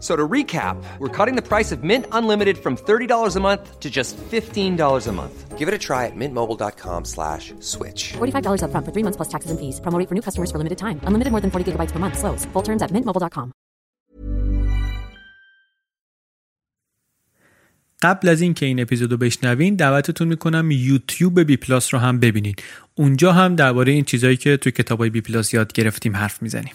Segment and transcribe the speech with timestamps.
[0.00, 3.88] So to recap, we're cutting the price of Mint Unlimited from $30 a month to
[3.88, 5.58] just $15 a month.
[5.58, 8.12] Give it a try at mintmobile.com slash switch.
[8.12, 9.80] $45 upfront for three months plus taxes and fees.
[9.80, 11.00] Promoting for new customers for limited time.
[11.08, 12.18] Unlimited more than 40 gigabytes per month.
[12.18, 12.44] Slows.
[12.52, 13.52] Full terms at mintmobile.com.
[18.02, 22.54] قبل از اینکه این اپیزودو بشنوین دعوتتون میکنم یوتیوب بی پلاس رو هم ببینین.
[22.94, 26.72] اونجا هم درباره این چیزایی که تو کتابای بی پلاس یاد گرفتیم حرف میزنیم.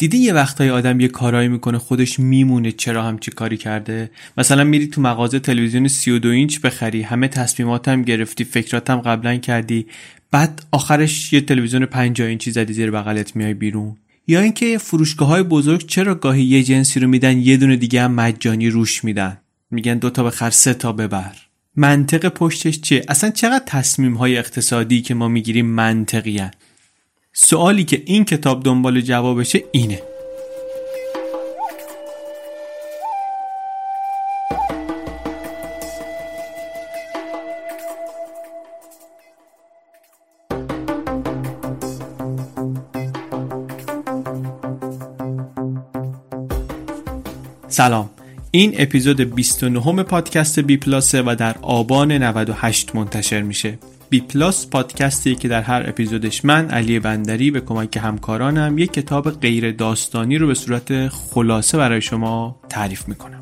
[0.00, 4.86] دیدی یه وقتای آدم یه کارایی می‌کنه خودش میمونه چرا همچی کاری کرده؟ مثلا میری
[4.86, 9.86] تو مغازه تلویزیون 32 اینچ بخری همه تصمیماتم گرفتی فکراتم قبلا کردی
[10.30, 13.96] بعد آخرش یه تلویزیون 50 اینچی زدی زیر بغلت میای بیرون.
[14.26, 18.12] یا اینکه فروشگاه های بزرگ چرا گاهی یه جنسی رو میدن یه دونه دیگه هم
[18.14, 19.38] مجانی روش میدن؟
[19.70, 21.36] میگن دو تا بخر سه تا ببر.
[21.76, 26.38] منطق پشتش چیه؟ اصلا چقدر تصمیم های اقتصادی که ما می‌گیریم منطقی
[27.42, 30.02] سوالی که این کتاب دنبال جوابشه اینه.
[47.68, 48.10] سلام.
[48.50, 53.78] این اپیزود 29 پادکست بی پلاسه و در آبان 98 منتشر میشه.
[54.10, 59.30] بی پلاس پادکستی که در هر اپیزودش من علی بندری به کمک همکارانم یک کتاب
[59.30, 63.39] غیر داستانی رو به صورت خلاصه برای شما تعریف می‌کنم.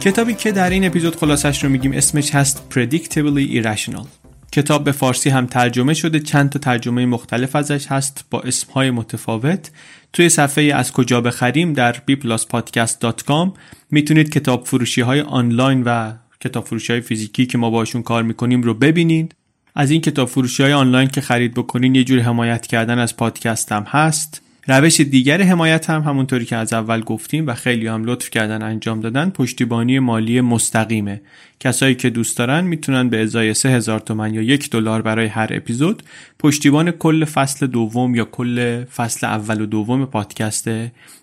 [0.00, 4.06] کتابی که در این اپیزود خلاصش رو میگیم اسمش هست Predictably Irrational.
[4.52, 9.70] کتاب به فارسی هم ترجمه شده چند تا ترجمه مختلف ازش هست با اسمهای متفاوت.
[10.12, 13.48] توی صفحه از کجا بخریم در bpluspodcast.com
[13.90, 18.62] می‌تونید کتاب فروشی های آنلاین و کتاب فروشی های فیزیکی که ما باشون کار می‌کنیم
[18.62, 19.34] رو ببینید.
[19.74, 23.72] از این کتاب فروشی های آنلاین که خرید بکنین یه جور حمایت کردن از پادکست
[23.72, 24.42] هم هست.
[24.70, 29.00] روش دیگر حمایت هم همونطوری که از اول گفتیم و خیلی هم لطف کردن انجام
[29.00, 31.20] دادن پشتیبانی مالی مستقیمه.
[31.60, 36.02] کسایی که دوست دارن می‌تونن به ازای 3000 تومن یا یک دلار برای هر اپیزود
[36.38, 40.68] پشتیبان کل فصل دوم یا کل فصل اول و دوم پادکست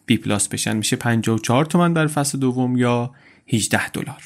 [0.06, 0.78] بی پلاس بشن.
[0.78, 3.12] میشه 54 تومن در فصل دوم یا
[3.54, 4.24] 18 دلار.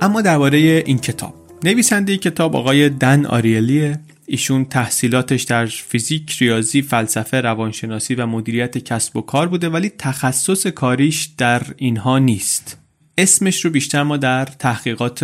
[0.00, 1.34] اما درباره این کتاب.
[1.64, 3.98] نویسنده کتاب آقای دن آریلیه.
[4.30, 10.66] ایشون تحصیلاتش در فیزیک، ریاضی، فلسفه، روانشناسی و مدیریت کسب و کار بوده ولی تخصص
[10.66, 12.78] کاریش در اینها نیست.
[13.18, 15.22] اسمش رو بیشتر ما در تحقیقات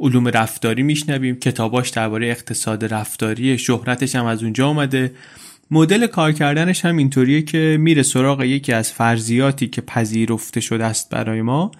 [0.00, 1.36] علوم رفتاری میشنویم.
[1.36, 5.12] کتاباش درباره اقتصاد رفتاری شهرتش هم از اونجا اومده.
[5.70, 11.10] مدل کار کردنش هم اینطوریه که میره سراغ یکی از فرضیاتی که پذیرفته شده است
[11.10, 11.72] برای ما.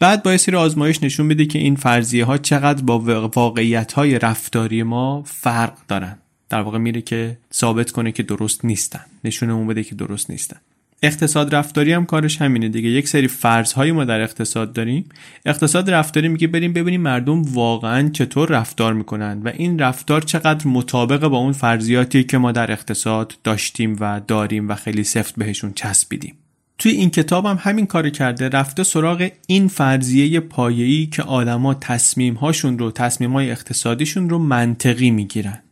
[0.00, 2.98] بعد با سری آزمایش نشون میده که این فرضیه ها چقدر با
[3.34, 6.18] واقعیت های رفتاری ما فرق دارن.
[6.48, 9.00] در واقع میره که ثابت کنه که درست نیستن.
[9.24, 10.56] نشونمون بده که درست نیستن.
[11.02, 12.88] اقتصاد رفتاری هم کارش همینه دیگه.
[12.88, 15.04] یک سری فرض های ما در اقتصاد داریم.
[15.46, 21.26] اقتصاد رفتاری میگه بریم ببینیم مردم واقعا چطور رفتار می‌کنن و این رفتار چقدر مطابق
[21.26, 26.34] با اون فرضیاتی که ما در اقتصاد داشتیم و داریم و خیلی سفت بهشون چسبیدیم.
[26.80, 32.34] توی این کتاب هم همین کار کرده رفته سراغ این فرضیه پایه‌ای که آدما تصمیم
[32.34, 35.62] هاشون رو تصمیم های اقتصادیشون رو منطقی می‌گیرن.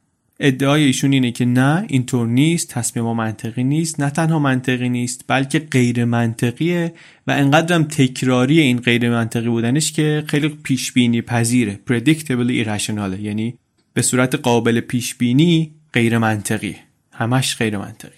[0.40, 5.24] ادعای ایشون اینه که نه اینطور نیست تصمیم ها منطقی نیست نه تنها منطقی نیست
[5.26, 6.92] بلکه غیر منطقیه
[7.26, 13.54] و انقدرم تکراری این غیر منطقی بودنش که خیلی پیش بینی پذیره predictably irrational یعنی
[13.94, 16.76] به صورت قابل پیش بینی غیر منطقی
[17.12, 18.17] همش غیر منطقی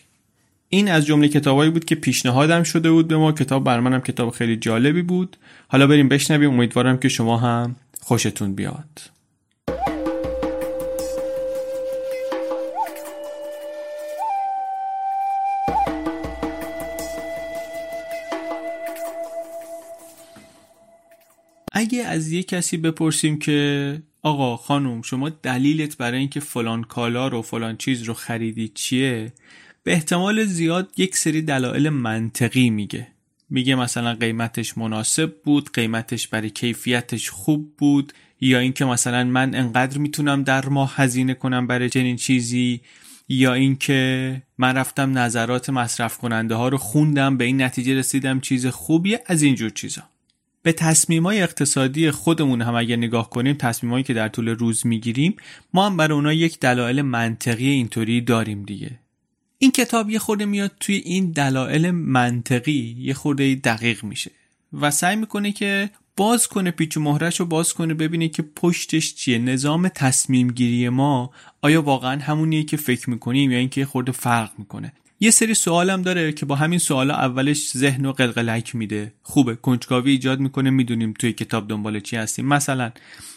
[0.73, 3.33] این از جمله کتابایی بود که پیشنهادم شده بود به ما.
[3.33, 5.37] کتاب بر منم کتاب خیلی جالبی بود.
[5.69, 6.51] حالا بریم بشنویم.
[6.51, 9.01] امیدوارم که شما هم خوشتون بیاد.
[21.73, 27.43] اگه از یه کسی بپرسیم که آقا خانم شما دلیلت برای اینکه فلان کالا رو
[27.43, 29.33] فلان چیز رو خریدی چیه؟
[29.83, 33.07] به احتمال زیاد یک سری دلایل منطقی میگه.
[33.51, 39.99] میگه مثلا قیمتش مناسب بود قیمتش برای کیفیتش خوب بود یا اینکه مثلا من انقدر
[39.99, 42.81] می‌تونم در ماه هزینه کنم برای چنین چیزی
[43.29, 48.67] یا اینکه من رفتم نظرات مصرف کننده ها رو خوندم به این نتیجه رسیدم چیز
[48.67, 50.03] خوبیه از اینجور چیزا.
[50.63, 55.37] به تصمیم های اقتصادی خودمون هم اگر نگاه کنیم تصمیم که در طول روز می‌گیریم
[55.75, 58.91] ما هم برای اونا یک دلایل منطقی اینطوری داریم دیگه.
[59.63, 64.31] این کتاب یه خورده میاد توی این دلایل منطقی یه خورده دقیق میشه
[64.73, 69.15] و سعی می‌کنه که باز کنه پیچ و مهرش رو باز کنه ببینه که پشتش
[69.15, 69.39] چیه.
[69.39, 71.31] نظام تصمیم گیری ما
[71.63, 76.33] آیا واقعا همونیه که فکر می‌کنیم یا اینکه خورده فرق می‌کنه؟ یه سری سوالم داره
[76.33, 79.13] که با همین سوالا اولش ذهن و قلقلک میده.
[79.23, 82.47] خوبه کنجکاوی ایجاد می‌کنه می‌دونیم توی کتاب دنبال چی هستیم.
[82.47, 82.93] مثلا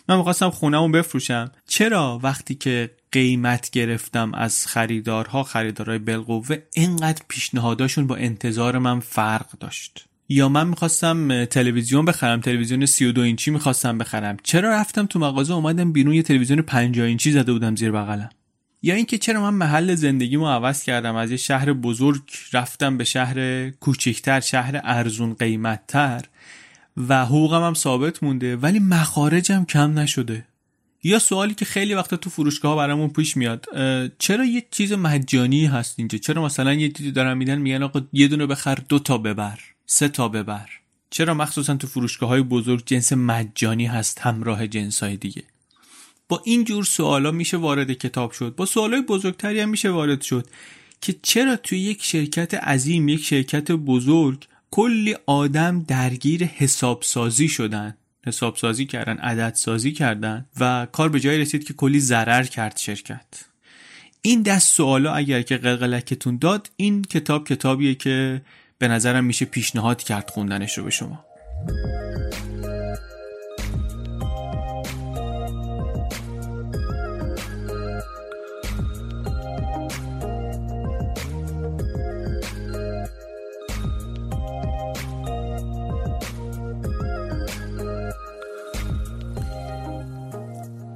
[0.09, 1.51] من می‌خواستم خونهمو بفروشم.
[1.67, 9.51] چرا وقتی که قیمت گرفتم از خریدارها خریدارهای بالقوه اینقدر پیشنهاداشون با انتظار من فرق
[9.60, 10.06] داشت.
[10.30, 14.38] یا من می‌خواستم تلویزیون بخرم تلویزیون 32 اینچی می‌خواستم بخرم.
[14.44, 18.30] چرا رفتم تو مغازه؟ اومدم بیرون یه تلویزیون 50 اینچی زده بودم زیر بغلم.
[18.81, 22.21] یا اینکه چرا من محل زندگیمو عوض کردم؟ از یه شهر بزرگ
[22.54, 26.21] رفتم به شهر کوچکتر شهر ارزون قیمتتر
[27.09, 30.45] و حقوقم هم ثابت مونده ولی مخارجم کم نشده.
[31.03, 33.65] یا سوالی که خیلی وقتا تو فروشگاه برامون پیش میاد
[34.19, 38.27] چرا یه چیز مجانی هست اینجا؟ چرا مثلا یه چیزی دارن میدن میگن آقا یه
[38.27, 40.69] دونه بخر دو تا ببر سه تا ببر؟
[41.09, 45.44] چرا مخصوصا تو فروشگاه های بزرگ جنس مجانی هست همراه جنس های دیگه؟
[46.29, 48.56] با این جور سوالا میشه وارد کتاب شد.
[48.56, 50.47] با سوالای بزرگتری هم میشه وارد شد
[51.01, 58.85] که چرا توی یک شرکت عظیم یک شرکت بزرگ کلی آدم درگیر حسابسازی شدن؟ حسابسازی
[58.85, 63.25] کردن عدد سازی کردن و کار به جای رسید که کلی ضرر کرد شرکت.
[64.21, 68.41] این دست سوالا اگر که قلقلکتون داد این کتاب کتابیه که
[68.77, 71.25] به نظرم میشه پیشنهاد کرد خوندنش رو به شما.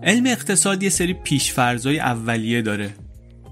[0.04, 2.94] علم اقتصاد یه سری پیشفرزای اولیه داره.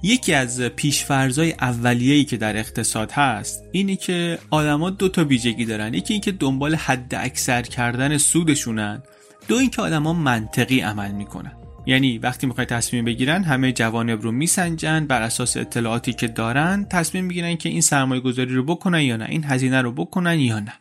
[0.04, 5.94] یکی از پیشفرزای اولیه‌ای که در اقتصاد هست اینه که آدما دو تا ویژگی دارن.
[5.94, 9.04] یکی اینکه دنبال حد اکثر کردن سودشونن.
[9.48, 11.52] دو اینکه آدما منطقی عمل می‌کنن.
[11.86, 17.26] یعنی وقتی می‌خوای تصمیم بگیرن همه جوانب رو میسنجن بر اساس اطلاعاتی که دارن تصمیم
[17.26, 20.74] می‌گیرن که این سرمایه گذاری رو بکنن یا نه این هزینه رو بکنن یا نه.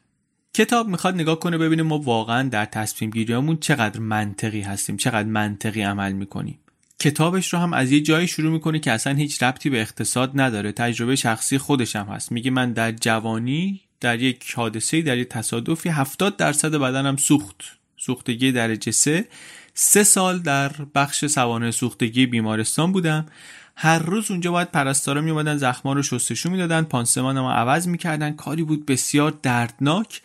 [0.54, 5.82] کتاب می‌خواد نگاه کنه ببینه ما واقعا در تصمیم گیریمون چقدر منطقی هستیم چقدر منطقی
[5.82, 6.58] عمل می‌کنیم.
[6.98, 10.72] کتابش رو هم از یه جایی شروع می‌کنه که اصلا هیچ ربطی به اقتصاد نداره.
[10.72, 12.32] تجربه شخصی خودش هم هست.
[12.32, 17.56] میگه من در جوانی در یک حادثه در یک تصادفی 70 درصد بدنم سوخت.
[17.96, 19.24] سوختگی درجه سه.
[19.74, 23.26] سه سال در بخش سوانه سوختگی بیمارستان بودم.
[23.76, 28.32] هر روز اونجا باید پرستارا میومدن زخما رو شستشو می‌دادن پانسمان ما عوض می‌کردن.
[28.32, 30.22] کاری بود بسیار دردناک.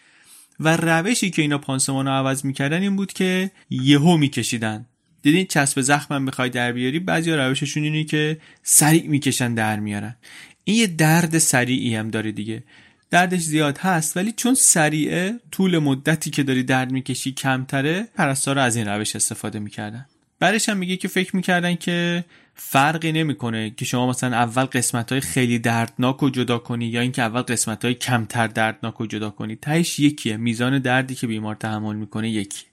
[0.60, 4.86] و روشی که اینا پانسمان رو عوض می‌کردن این بود که یهو میکشیدن.
[5.22, 10.16] دیدین؟ چسب زخمم می‌خوای در بیاری بعضی روششون اینه که سریع می‌کشن در میارن.
[10.64, 12.64] این یه درد سریعی هم داره دیگه.
[13.10, 18.76] دردش زیاد هست ولی چون سریعه طول مدتی که داری درد می‌کشی کمتره پرستارا از
[18.76, 20.06] این روش استفاده می‌کردن.
[20.40, 22.26] بعدش هم میگه که فکر می‌کردن که
[22.62, 27.22] فرقی نمی‌کنه که شما مثلا اول قسمت های خیلی دردناک رو جدا کنی یا اینکه
[27.22, 29.56] اول قسمت های کمتر دردناک رو جدا کنی.
[29.56, 30.38] تهش یکیه.
[30.38, 32.66] میزان دردی که بیمار تحمل می‌کنه یکی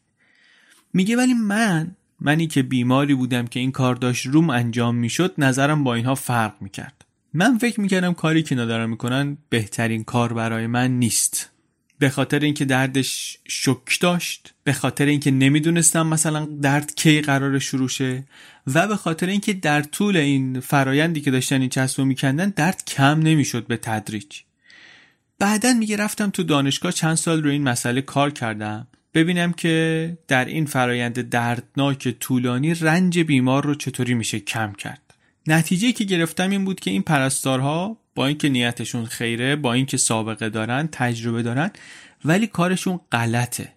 [0.93, 5.85] میگه ولی من منی که بیماری بودم که این کار داشت روم انجام می‌شد نظرم
[5.85, 7.05] با اینها فرق می‌کرد.
[7.35, 11.56] من فکر می‌کردم کاری که اینا دارن می‌کنن بهترین کار برای من نیست.
[11.99, 17.89] به خاطر اینکه دردش شک داشت به خاطر اینکه نمی‌دونستم مثلا درد کی قرار شروع
[17.89, 18.25] شه
[18.75, 23.21] و به خاطر اینکه در طول این فرایندی که داشتن این چسبو میکندن درد کم
[23.21, 24.41] نمی‌شد به تدریج.
[25.39, 28.87] بعدا میگه رفتم تو دانشگاه چند سال رو این مسئله کار کردم.
[29.15, 35.15] ببینم که در این فرایند دردناک طولانی رنج بیمار رو چطوری میشه کم کرد.
[35.47, 40.49] نتیجه که گرفتم این بود که این پرستارها با اینکه نیتشون خیره با اینکه سابقه
[40.49, 41.71] دارن تجربه دارن
[42.25, 43.73] ولی کارشون غلطه.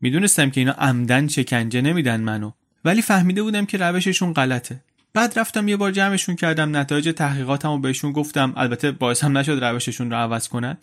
[0.00, 2.50] می‌دونستم که اینا عمدن شکنجه نمیدن منو.
[2.84, 4.80] ولی فهمیده بودم که روششون غلطه.
[5.14, 8.52] بعد رفتم یه بار جمعشون کردم نتایج تحقیقاتم رو بهشون گفتم.
[8.56, 10.76] البته باعث هم نشد روششون رو عوض کنن.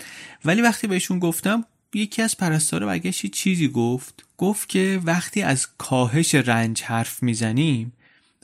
[0.45, 4.25] ولی وقتی بهشون گفتم یکی از پرستارا برگشتی چیزی گفت.
[4.37, 7.93] گفت که وقتی از کاهش رنج حرف می‌زنیم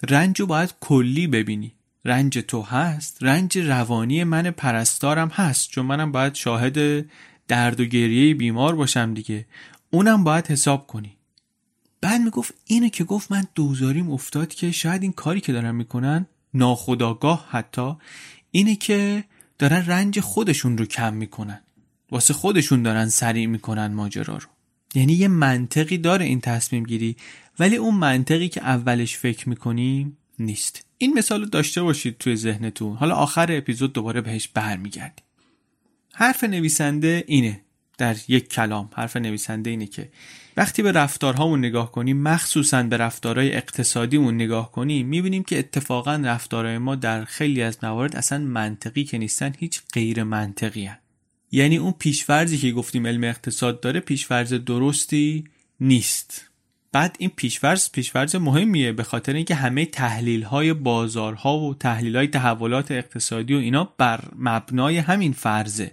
[0.09, 1.73] رنج رو باید کلی ببینی.
[2.07, 7.05] رنج تو هست رنج روانی من پرستارم هست چون منم باید شاهد
[7.47, 9.45] درد و گریه بیمار باشم دیگه.
[9.89, 11.17] اونم باید حساب کنی.
[12.01, 16.25] بعد می‌گفت اینو که گفت من دوزاریم افتاد که شاید این کاری که دارن می‌کنن
[16.53, 17.95] ناخداگاه حتی
[18.51, 19.23] اینه که
[19.59, 21.61] دارن رنج خودشون رو کم می‌کنن.
[22.11, 24.47] واسه خودشون دارن سریع می‌کنن ماجرا رو.
[24.95, 27.15] یعنی یه منطقی داره این تصمیم گیری
[27.59, 30.85] ولی اون منطقی که اولش فکر می‌کنیم نیست.
[30.97, 32.95] این مثال داشته باشید توی ذهنتون.
[32.97, 35.25] حالا آخر اپیزود دوباره بهش برمیگردیم.
[36.13, 37.61] حرف نویسنده اینه.
[37.97, 38.89] در یک کلام.
[38.93, 40.09] حرف نویسنده اینه که
[40.57, 46.77] وقتی به رفتارهامون نگاه کنیم مخصوصا به رفتارهای اقتصادیمون نگاه کنیم می‌بینیم که اتفاقا رفتارهای
[46.77, 50.97] ما در خیلی از موارد اصلا منطقی که نیستن هیچ غیر منطقی هن.
[51.51, 55.43] یعنی اون پیشورزی که گفتیم علم اقتصاد داره پیشورز درستی
[55.79, 56.46] نیست.
[56.97, 62.27] بعد این پیشورز پیشورز مهمیه به خاطر اینکه همه تحلیل های بازارها و تحلیل های
[62.27, 65.91] تحولات اقتصادی و اینا بر مبنای همین فرضه.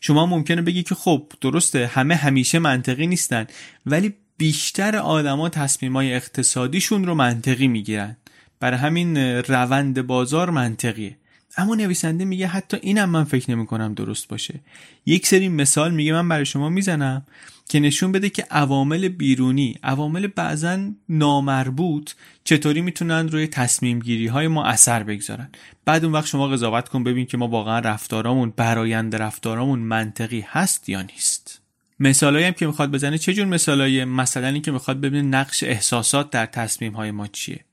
[0.00, 3.46] شما ممکنه بگی که خب درسته همه همیشه منطقی نیستن
[3.86, 8.16] ولی بیشتر آدما تصمیم های اقتصادیشون رو منطقی می‌گیرن.
[8.60, 11.16] برای همین روند بازار منطقیه.
[11.56, 14.60] اما نویسنده میگه حتی اینم من فکر نمی کنم درست باشه.
[15.06, 17.26] یک سری مثال میگه من برای شما می‌زنم.
[17.68, 22.10] که نشون بده که عوامل بیرونی عوامل بعضا نامربوط
[22.44, 25.48] چطوری می‌تونن روی تصمیم گیری های ما اثر بگذارن.
[25.84, 30.88] بعد اون وقت شما قضاوت کن ببین که ما واقعا رفتارامون برایند رفتارامون منطقی هست
[30.88, 31.60] یا نیست.
[32.00, 36.30] مثالایی هم که می‌خواد بزنه چه جور مثالایی مثلا این که می‌خواد ببینه نقش احساسات
[36.30, 37.64] در تصمیم های ما چیه.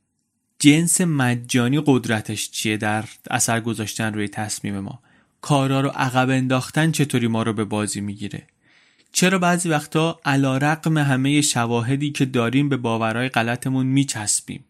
[0.60, 5.00] جنس مجانی قدرتش چیه در اثر گذاشتن روی تصمیم ما؟
[5.42, 8.48] کارا رو عقب انداختن چطوری ما رو به بازی می‌گیره؟
[9.16, 14.66] چرا بعضی وقتا علا رقم همه شواهدی که داریم به باورهای غلطمون میچسبیم؟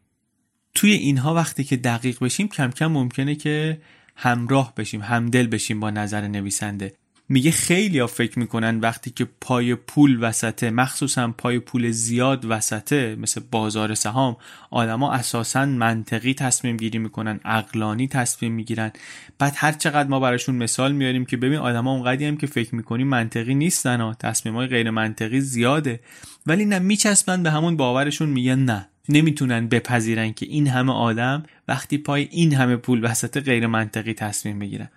[0.74, 3.82] توی اینها وقتی که دقیق بشیم کم کم ممکنه که
[4.16, 6.94] همراه بشیم همدل بشیم با نظر نویسنده.
[7.30, 13.16] میگه خیلی ها فکر می‌کنن وقتی که پای پول وسطه مخصوصا پای پول زیاد وسطه
[13.20, 14.38] مثل بازار سهام
[14.72, 18.92] آدما اساسا منطقی تصمیم گیری می‌کنن اقلانی تصمیم می‌گیرن.
[19.40, 23.08] بعد هر چقدر ما براشون مثال میاریم که ببین آدما اونقدی هم که فکر می‌کنیم
[23.08, 26.00] منطقی نیستن ها تصمیم های غیر منطقی زیاده.
[26.46, 28.88] ولی نه میچسبن به همون باورشون میگن نه.
[29.10, 34.60] نمی‌تونن بپذیرن که این همه آدم وقتی پای این همه پول وسط غیر منطقی تصمیم
[34.60, 34.90] بگیرن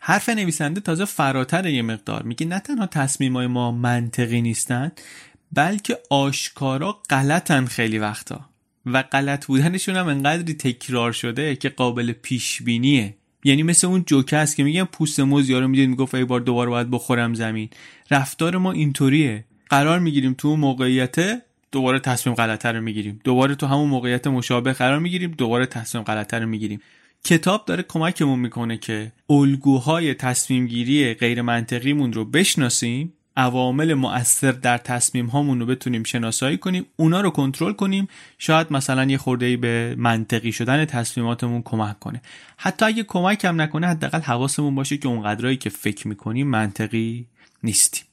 [0.00, 2.22] حرف نویسنده تازه فراتر یه مقدار.
[2.22, 4.92] میگه نه تنها تصمیمای ما منطقی نیستن
[5.52, 8.40] بلکه آشکارا غلطن خیلی وقتا.
[8.86, 13.14] و غلط بودنشون هم انقدری تکرار شده که قابل پیش بینیه
[13.44, 16.70] یعنی مثل اون جوکه است که میگن پوست موز یارو می‌دید می‌گفت ای بار دوباره
[16.70, 17.70] باید بخورم زمین.
[18.10, 19.44] رفتار ما اینطوریه.
[19.70, 23.20] قرار می‌گیریم تو اون موقعیت دوباره تصمیم غلطه رو می‌گیریم.
[23.24, 26.80] دوباره تو همون موقعیت مشابه قرار می‌گیریم دوباره تصمیم غلطه رو می‌گیریم.
[27.24, 34.78] کتاب داره کمکمون می‌کنه که الگوهای تصمیم گیری غیر منطقیمون رو بشناسیم عوامل مؤثر در
[34.78, 38.08] تصمیم هامون رو بتونیم شناسایی کنیم اونا رو کنترل کنیم
[38.38, 42.22] شاید مثلا یه خورده به منطقی شدن تصمیماتمون کمک کنه.
[42.56, 47.26] حتی اگه کمک هم نکنه حداقل حواسمون باشه که اونقدرایی که فکر می‌کنیم منطقی
[47.62, 48.07] نیستیم.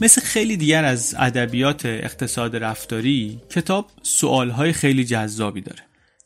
[0.00, 5.82] مثل خیلی دیگر از ادبیات اقتصاد رفتاری کتاب سوالهای خیلی جذابی داره.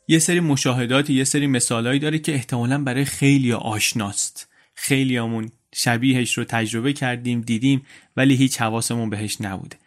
[0.07, 4.49] یه سری مشاهداتی یه سری مثالهایی داره که احتمالا برای خیلی آشناست.
[4.75, 7.85] خیلیامون شبیهش رو تجربه کردیم دیدیم
[8.17, 9.77] ولی هیچ حواسمون بهش نبوده.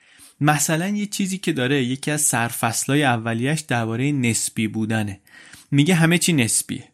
[0.40, 5.20] مثلا یه چیزی که داره یکی از سرفصلای اولیش درباره نسبی بودنه.
[5.70, 6.84] میگه همه چی نسبیه.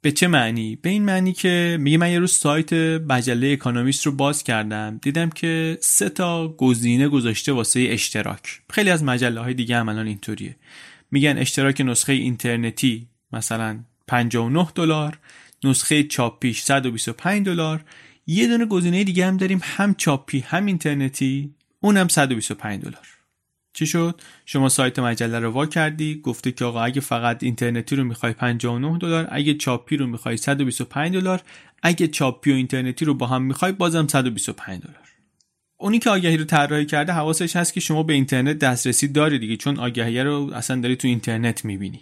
[0.00, 2.72] به چه معنی؟ به این معنی که میگه من یه روز سایت
[3.08, 8.60] مجله اکانومیست رو باز کردم دیدم که سه تا گزینه گذاشته واسه اشتراک.
[8.70, 10.56] خیلی از مجله های دیگه هم الان اینطوریه.
[11.10, 15.18] میگن اشتراک نسخه اینترنتی مثلا 59 دلار
[15.64, 17.84] نسخه چاپیش 125 دلار.
[18.26, 23.17] یه دونه گزینه دیگه هم داریم هم چاپی هم اینترنتی اونم 125 دلار.
[23.78, 28.04] چی شد؟ شما سایت مجله رو وا کردی گفته که آقا اگه فقط اینترنتی رو
[28.04, 31.42] می‌خوای 59 دلار اگه چاپی رو می‌خوای 125 دلار
[31.82, 35.08] اگه چاپی و اینترنتی رو با هم می‌خوای بازم 125 دلار.
[35.76, 39.56] اونی که آگهی رو طراحی کرده حواسش هست که شما به اینترنت دسترسی داری دیگه
[39.56, 42.00] چون آگهی رو اصلا داری تو اینترنت می‌بینی.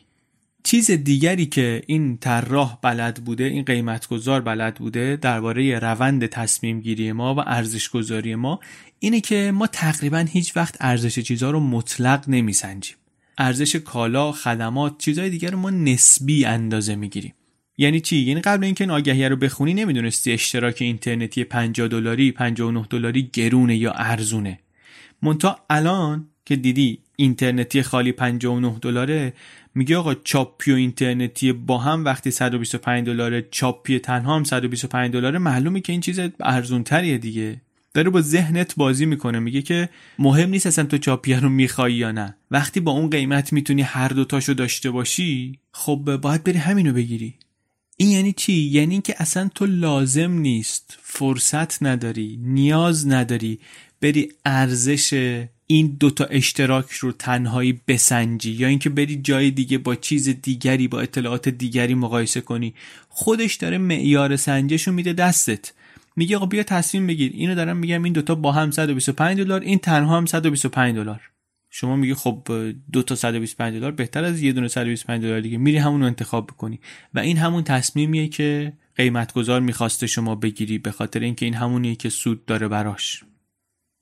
[0.66, 7.12] چیز دیگری که این طراح بلد بوده این قیمتگذار بلد بوده درباره روند تصمیم گیری
[7.12, 8.61] ما و ارزش گذاری ما
[8.99, 12.96] اینه که ما تقریبا هیچ وقت ارزش چیزها رو مطلق نمیسنجیم.
[13.38, 17.35] ارزش کالا خدمات چیزهای دیگر رو ما نسبی اندازه می‌گیریم.
[17.78, 23.30] یعنی چی؟ یعنی قبل اینکه این رو بخونی نمی‌دونستی اشتراک اینترنتی 50 دلاری 59 دلاری
[23.32, 24.58] گرونه یا ارزونه.
[25.23, 29.33] مونتا الان که دیدی اینترنتی خالی 59 دلاره؟
[29.75, 35.38] میگه آقا چاپی و اینترنتی با هم وقتی 125 دلار چاپی تنها هم 125 دلاره
[35.38, 37.61] معلومه که این چیز ارزون تریه دیگه.
[37.95, 39.88] داره با ذهنت بازی می‌کنه میگه که
[40.19, 42.37] مهم نیست اصلا تو چاپی رو می‌خوای یا نه.
[42.50, 47.35] وقتی با اون قیمت می‌تونی هر دوتاشو داشته باشی خب باید بری همینو بگیری.
[47.97, 53.59] این یعنی چی؟ یعنی اینکه اصلا تو لازم نیست فرصت نداری نیاز نداری
[54.00, 55.15] بری ارزش
[55.66, 61.00] این دوتا اشتراک رو تنهایی بسنجی یا اینکه بری جای دیگه با چیز دیگری با
[61.00, 62.75] اطلاعات دیگری مقایسه کنی.
[63.08, 65.73] خودش داره معیار سنجش رو میده دستت.
[66.16, 67.32] میگه آقا بیا تصمیم بگیر.
[67.35, 71.20] اینو دارم میگم این دوتا با هم 125 دلار این تنها هم 125 دلار.
[71.70, 72.49] شما میگه خب
[72.92, 75.58] دو تا 125 دلار بهتر از یه دونه 125 دلار دیگه.
[75.58, 76.80] میری همون رو انتخاب بکنی.
[77.14, 82.08] و این همون تصمیمیه که قیمتگذار می‌خواسته شما بگیری به خاطر اینکه این همونیه که
[82.08, 83.25] سود داره براش.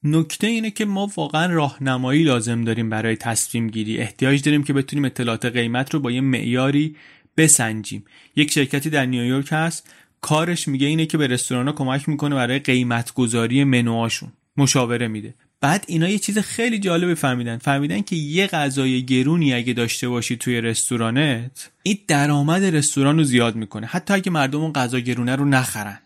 [0.04, 3.99] نکته اینه که ما واقعا راهنمایی لازم داریم برای تصمیم گیری.
[3.99, 6.97] احتیاج داریم که بتونیم اطلاعات قیمت رو با یه معیاری
[7.36, 8.04] بسنجیم.
[8.36, 9.88] یک شرکتی در نیویورک هست
[10.21, 14.32] کارش میگه اینه که به رستوران کمک می‌کنه برای قیمت گذاری منوهاشون.
[14.56, 15.34] مشاوره میده.
[15.60, 17.58] بعد اینا یه چیز خیلی جالب فهمیدن.
[17.58, 23.56] فهمیدن که یه غذای گرونی اگه داشته باشی توی رستورانت این درآمد رستوران رو زیاد
[23.56, 23.86] می‌کنه.
[23.86, 25.99] حتی اگه مردم اون غذا گرونه رو نخرن.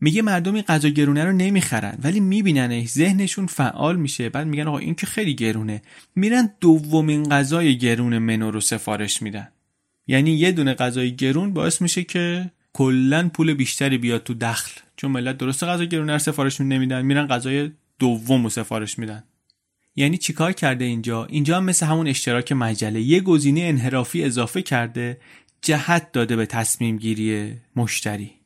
[0.00, 4.28] میگه مردم این غذا گرونه رو نمی‌خرن ولی میبیننش ذهنشون فعال میشه.
[4.28, 5.82] بعد میگن آقا این که خیلی گرونه.
[6.16, 9.48] میرن دومین غذای گرون منو رو سفارش میدن.
[10.06, 14.80] یعنی یه دونه غذای گرون باعث میشه که کلا پول بیشتری بیاد تو دخل.
[14.96, 19.24] چون ملت درست غذا گرونه رو سفارش نمیدن میرن غذای دوم رو سفارش میدن.
[19.96, 23.00] یعنی چیکار کرده اینجا؟ اینجا هم مثل همون اشتراک مجله.
[23.00, 25.20] یه گزینه انحرافی اضافه کرده
[25.62, 28.39] جهت داده به تصمیم گیری مشتری.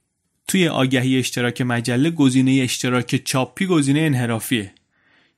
[0.48, 4.72] توی آگهی اشتراک مجله گزینه اشتراک چاپی گزینه انحرافیه.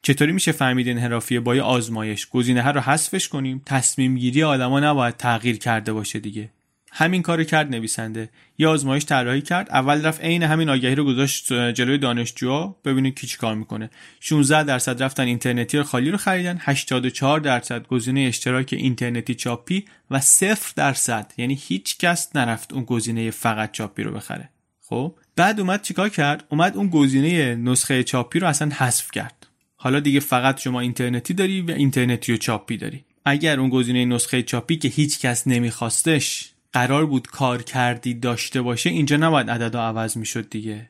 [0.02, 2.26] چطوری میشه فهمید انحرافیه؟ با یه آزمایش.
[2.26, 3.62] گزینه ها رو حذفش کنیم.
[3.66, 6.50] تصمیم گیری آدما نباید تغییر کرده باشه دیگه.
[6.92, 8.28] همین کارو کرد نویسنده.
[8.58, 9.70] یه آزمایش طراحی کرد.
[9.70, 12.76] اول رفت عین همین آگهی رو گذاشت جلوی دانشجوها.
[12.84, 13.90] ببینید کی چیکار می‌کنه.
[14.20, 16.58] 16 درصد رفتن اینترنتی رو خالی رو خریدن.
[16.60, 21.32] 84 درصد گزینه اشتراک اینترنتی چاپی و 0 درصد.
[21.36, 24.50] یعنی هیچ کس نرفت اون گزینه فقط چاپی رو بخره.
[24.88, 29.46] خب بعد اومد چیکار کرد؟ اومد اون گزینه نسخه چاپی رو اصلا حذف کرد.
[29.76, 33.04] حالا دیگه فقط شما اینترنتی داری و اینترنتی و چاپی داری.
[33.24, 38.90] اگر اون گزینه نسخه چاپی که هیچ کس نمیخواستش قرار بود کار کردی داشته باشه
[38.90, 40.88] اینجا نباید عددا عوض می‌شد دیگه.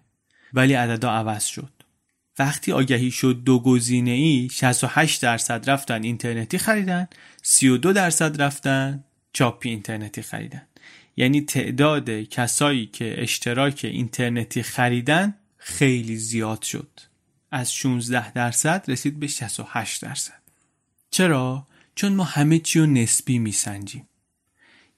[0.52, 1.72] ولی عددا عوض شد.
[2.38, 7.08] وقتی آگهی شد دو گزینه ای 68 درصد رفتن اینترنتی خریدن
[7.42, 10.62] 32 درصد رفتن چاپی اینترنتی خریدن.
[11.16, 17.00] یعنی تعداد کسایی که اشتراک اینترنتی خریدن خیلی زیاد شد.
[17.50, 20.42] از 16 درصد رسید به 68 درصد.
[21.10, 24.08] چرا؟ چون ما همه چی رو نسبی میسنجیم.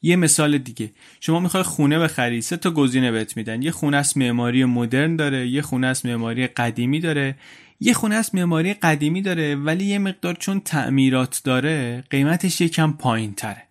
[0.03, 0.93] یه مثال دیگه.
[1.21, 3.63] شما می‌خوای خونه بخری سه تا گزینه بهت میدن.
[3.63, 7.37] یه خونه است معماری مدرن داره یه خونه است معماری قدیمی داره.
[7.81, 13.35] یه خونه است معماری قدیمی داره ولی یه مقدار چون تعمیرات داره قیمتش یکم پایین
[13.35, 13.68] تره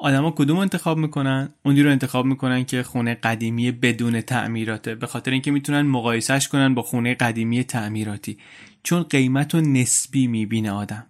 [0.00, 5.30] آدما کدوم انتخاب می‌کنن؟ اونی رو انتخاب می‌کنن که خونه قدیمی بدون تعمیراته به خاطر
[5.30, 8.38] اینکه می‌تونن مقایسهش کنن با خونه قدیمی تعمیراتی.
[8.82, 11.06] چون قیمت رو نسبی می‌بینه آدم.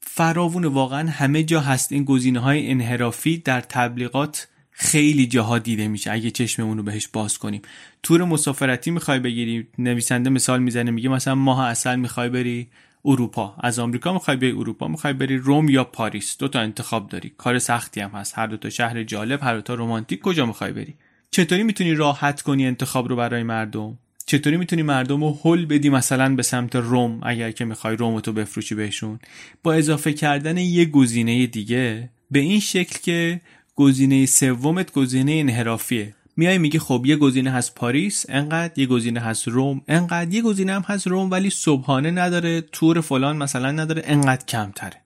[0.00, 1.92] فراوون واقعا همه جا هست.
[1.92, 6.12] این گزینه های انحرافی در تبلیغات خیلی جاها دیده میشه.
[6.12, 7.62] اگه چشممون رو بهش باز کنیم.
[8.02, 12.68] تور مسافرتی می‌خوای بگیری نویسنده مثال می‌زنه میگه مثلا ماه اصل می‌خوای بری؟
[13.04, 13.54] اروپا.
[13.60, 16.36] از آمریکا می‌خوای بیای اروپا می‌خوای بری روم یا پاریس.
[16.38, 17.32] دو تا انتخاب داری.
[17.38, 18.38] کار سختی هم هست.
[18.38, 20.94] هر دو تا شهر جالب هر دو تا رمانتیک کجا می‌خوای بری؟
[21.30, 26.34] چطوری می‌تونی راحت کنی انتخاب رو برای مردم؟ چطوری می‌تونی مردم رو حل بدی مثلا
[26.34, 29.18] به سمت روم اگر که می‌خوای روم تو بفروشی بهشون؟
[29.62, 32.10] با اضافه کردن یه گزینه دیگه.
[32.30, 33.40] به این شکل که
[33.76, 36.14] گزینه سومت گزینه انحرافیه.
[36.36, 40.72] میای میگه خب یه گزینه هست پاریس انقدر یه گزینه هست روم انقدر یه گزینه
[40.72, 44.96] هم هست روم ولی صبحانه نداره تور فلان مثلا نداره انقدر کمتره.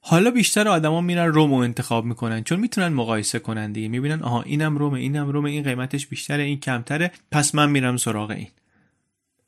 [0.00, 3.88] حالا بیشتر آدما میرن روم رو انتخاب می‌کنن چون می‌تونن مقایسه کنن دیگه.
[3.88, 8.30] می‌بینن آها اینم رومه اینم رومه این قیمتش بیشتره این کمتره پس من میرم سراغ
[8.30, 8.48] این.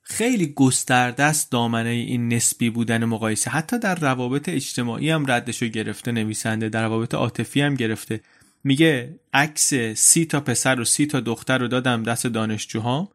[0.02, 3.50] خیلی گسترده است دامنه این نسبی بودن مقایسه.
[3.50, 8.20] حتی در روابط اجتماعی هم ردشو گرفته نویسنده در روابط عاطفی هم گرفته.
[8.66, 13.11] میگه عکس سی تا پسر و سی تا دختر رو دادم دست دانشجوها.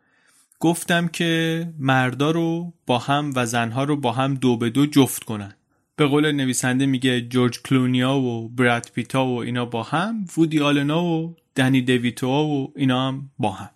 [0.60, 5.24] گفتم که مردا رو با هم و زنها رو با هم دو به دو جفت
[5.24, 5.54] کنن.
[5.96, 11.04] به قول نویسنده میگه جورج کلونیا و براد پیتا و اینا با هم وودی آلنا
[11.04, 13.70] و دنی دیویتو و اینا هم با هم.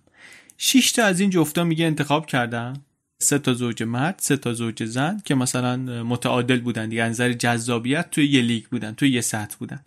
[0.58, 2.74] شش تا از این جفتا میگه انتخاب کردم
[3.20, 8.12] سه تا زوج مرد سه تا زوج زن که مثلا متعادل بودن دیگه نظر جذابیت
[8.12, 9.80] توی یه لیگ بودن توی یه سطح بودن.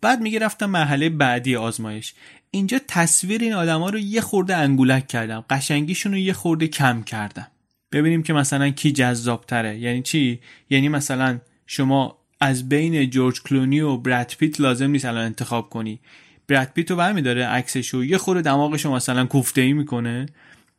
[0.00, 2.14] بعد میگه رفتم مرحله بعدی آزمایش.
[2.50, 5.44] اینجا تصویر این آدما رو یه خورده انگولک کردم.
[5.50, 7.46] قشنگیشون رو یه خورده کم کردم.
[7.92, 13.80] ببینیم که مثلا کی جذاب تره یعنی چی؟ یعنی مثلا شما از بین جورج کلونی
[13.80, 16.00] و براد پیت لازم نیست الان انتخاب کنی.
[16.48, 20.26] براد پیت رو برمیداره عکسشو یه خورده دماغشو مثلا کوفته ای می‌کنه.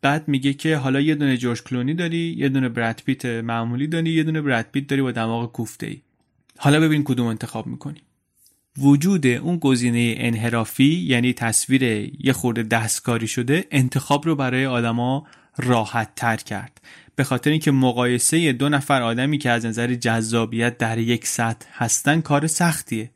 [0.01, 4.09] بعد میگه که حالا یه دونه جورج کلونی داری یه دونه براد پیت معمولی داری
[4.09, 6.01] یه دونه براد پیت داری با دماغ کوفته ای
[6.57, 8.01] حالا ببین کدوم انتخاب می‌کنی.
[8.77, 11.83] وجود اون گزینه انحرافی یعنی تصویر
[12.23, 16.81] یه خورده دستکاری شده انتخاب رو برای آدما راحت تر کرد.
[17.15, 22.21] به خاطر اینکه مقایسه دو نفر آدمی که از نظر جذابیت در یک سطح هستن
[22.21, 23.11] کار سختیه.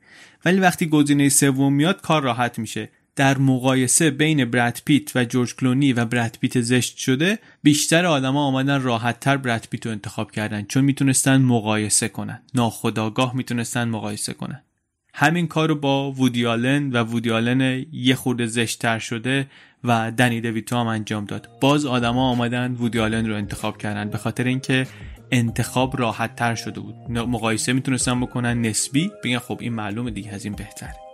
[0.45, 2.89] ولی وقتی گزینه سوم میاد کار راحت میشه.
[3.15, 8.45] در مقایسه بین براد پیت و جورج کلونی و براد پیت زشت شده بیشتر آدما
[8.45, 12.41] آمدن راحت تر براد پیت رو انتخاب کردن چون می‌تونستن مقایسه کنن.
[12.53, 14.61] ناخداگاه می‌تونستن مقایسه کنن.
[15.17, 19.47] همین کار رو با وودیالن و وودیالن یه خورده زشتتر شده
[19.83, 21.49] و دنی دویتو هم انجام داد.
[21.61, 24.87] باز آدما آمدن وودیالن رو انتخاب کردن به خاطر اینکه
[25.31, 26.95] انتخاب راحت تر شده بود.
[27.11, 31.04] مقایسه می‌تونستن بکنن نسبی؟ بگن خب این معلومه دیگه از این بهتره.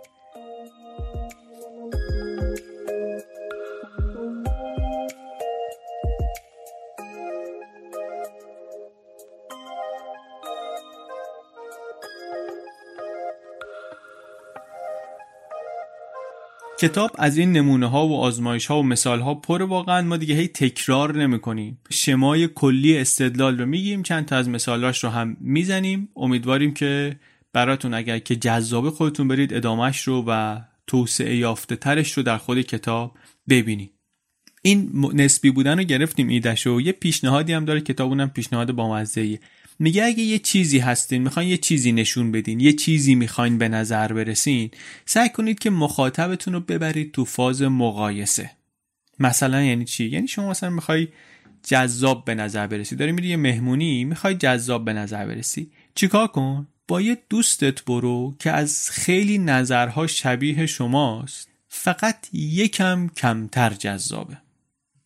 [16.82, 20.34] کتاب از این نمونه ها و آزمایش ها و مثال ها پر واقعا ما دیگه
[20.34, 25.36] هی تکرار نمی کنیم شمای کلی استدلال رو میگیم چند تا از مثالاش رو هم
[25.40, 26.08] می‌زنیم.
[26.16, 27.16] امیدواریم که
[27.52, 32.60] براتون اگر که جذاب خودتون برید ادامهش رو و توسعه یافته ترش رو در خود
[32.60, 33.16] کتاب
[33.48, 33.92] ببینید.
[34.62, 39.04] این نسبی بودن رو گرفتیم ایدش و یه پیشنهادی هم داره کتابونم پیشنهاد با
[39.78, 44.12] میگه اگه یه چیزی هستین می‌خواین یه چیزی نشون بدین یه چیزی می‌خواین به نظر
[44.12, 44.70] برسین
[45.06, 48.50] سعی کنید که مخاطبتون رو ببرید تو فاز مقایسه.
[49.18, 51.08] مثلا یعنی چی؟ یعنی شما مثلا می‌خوای
[51.62, 52.96] جذاب به نظر برسی.
[52.96, 55.70] داری میری یه مهمونی می‌خوای جذاب به نظر برسی.
[55.94, 61.48] چیکار کن؟ با یه دوستت برو که از خیلی نظرها شبیه شماست.
[61.68, 64.36] فقط یکم کمتر جذابه.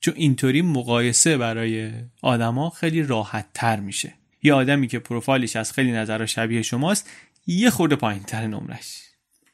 [0.01, 1.91] چون اینطوری مقایسه برای
[2.23, 4.15] آدما خیلی راحت تر میشه.
[4.43, 7.11] یه آدمی که پروفایلش از خیلی نظر شبیه شماست
[7.47, 9.03] یه خورده پایین تر نمرش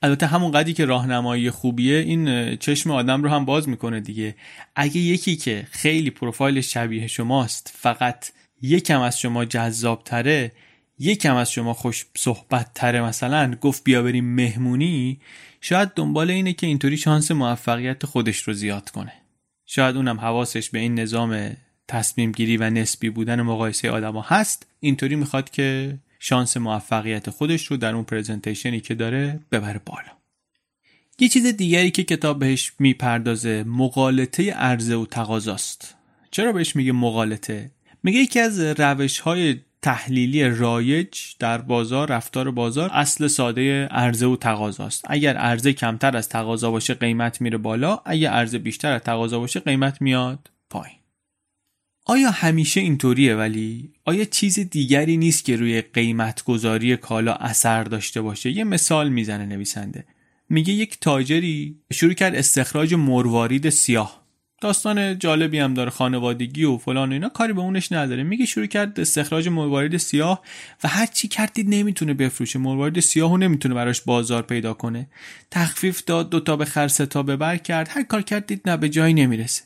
[0.02, 4.34] البته همون قدری که راهنمایی خوبیه این چشم آدم رو هم باز می‌کنه دیگه.
[4.76, 8.30] اگه یکی که خیلی پروفایل شبیه شماست فقط
[8.62, 10.52] یکم از شما جذاب تره
[10.98, 15.20] یکم از شما خوش صحبت تره مثلا گفت بیا بریم مهمونی
[15.60, 19.12] شاید دنبال اینه که اینطوری شانس موفقیت خودش رو زیاد کنه.
[19.66, 21.56] شاید اونم حواسش به این نظام
[21.88, 27.76] تصمیم گیری و نسبی بودن مقایسه آدما هست اینطوری می‌خواد که شانس موفقیت خودش رو
[27.76, 30.12] در اون پرزنتیشنی که داره ببره بالا.
[31.18, 35.94] یه چیز دیگری که کتاب بهش می‌پردازه مقالطه عرضه و تقاضاست.
[36.30, 37.70] چرا بهش میگه مقالطه؟
[38.02, 44.36] میگه یکی از روش های تحلیلی رایج در بازار رفتار بازار اصل ساده عرضه و
[44.36, 45.04] تقاضاست.
[45.08, 49.60] اگر عرضه کمتر از تقاضا باشه قیمت میره بالا اگر عرضه بیشتر از تقاضا باشه
[49.60, 51.01] قیمت میاد پایین.
[52.04, 58.20] آیا همیشه اینطوریه ولی؟ آیا چیز دیگری نیست که روی قیمت گذاری کالا اثر داشته
[58.20, 60.04] باشه؟ یه مثال می‌زنه نویسنده.
[60.48, 64.22] میگه یک تاجری شروع کرد استخراج مروارید سیاه.
[64.60, 68.22] داستان جالبی هم داره خانوادگی و فلان و اینا کاری به اونش نداره.
[68.22, 70.42] میگه شروع کرد استخراج مروارید سیاه
[70.84, 72.58] و هر چی کردید نمی‌تونه بفروشه.
[72.58, 75.06] مروارید سیاهو نمی‌تونه براش بازار پیدا کنه.
[75.50, 77.88] تخفیف داد دوتا به خر تا به بر کرد.
[77.90, 79.62] هر کار کردید نه به جایی نمی‌رسه.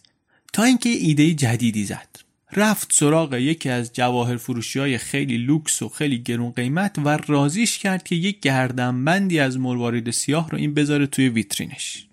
[0.52, 2.25] تا اینکه ایده جدیدی زد.
[2.52, 7.78] رفت سراغ یکی از جواهر فروشی های خیلی لوکس و خیلی گرون قیمت و رازیش
[7.78, 12.06] کرد که یک گردنبندی از مروارید سیاه رو این بذاره توی ویترینش.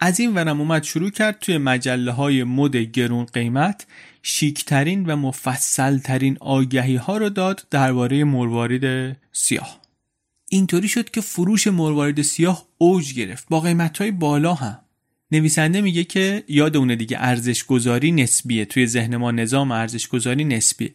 [0.00, 3.86] از این ورم اومد شروع کرد توی مجله های مد گرون قیمت
[4.22, 9.80] شیکترین و مفصلترین آگهی ها رو داد درباره مروارید سیاه.
[10.48, 13.46] اینطوری شد که فروش مروارید سیاه اوج گرفت.
[13.48, 14.78] با قیمت های بالا هم.
[15.32, 18.64] نویسنده میگه که یاد اونه دیگه ارزش گذاری نسبیه.
[18.64, 20.90] توی ذهن ما نظام ارزش گذاری نسبیه.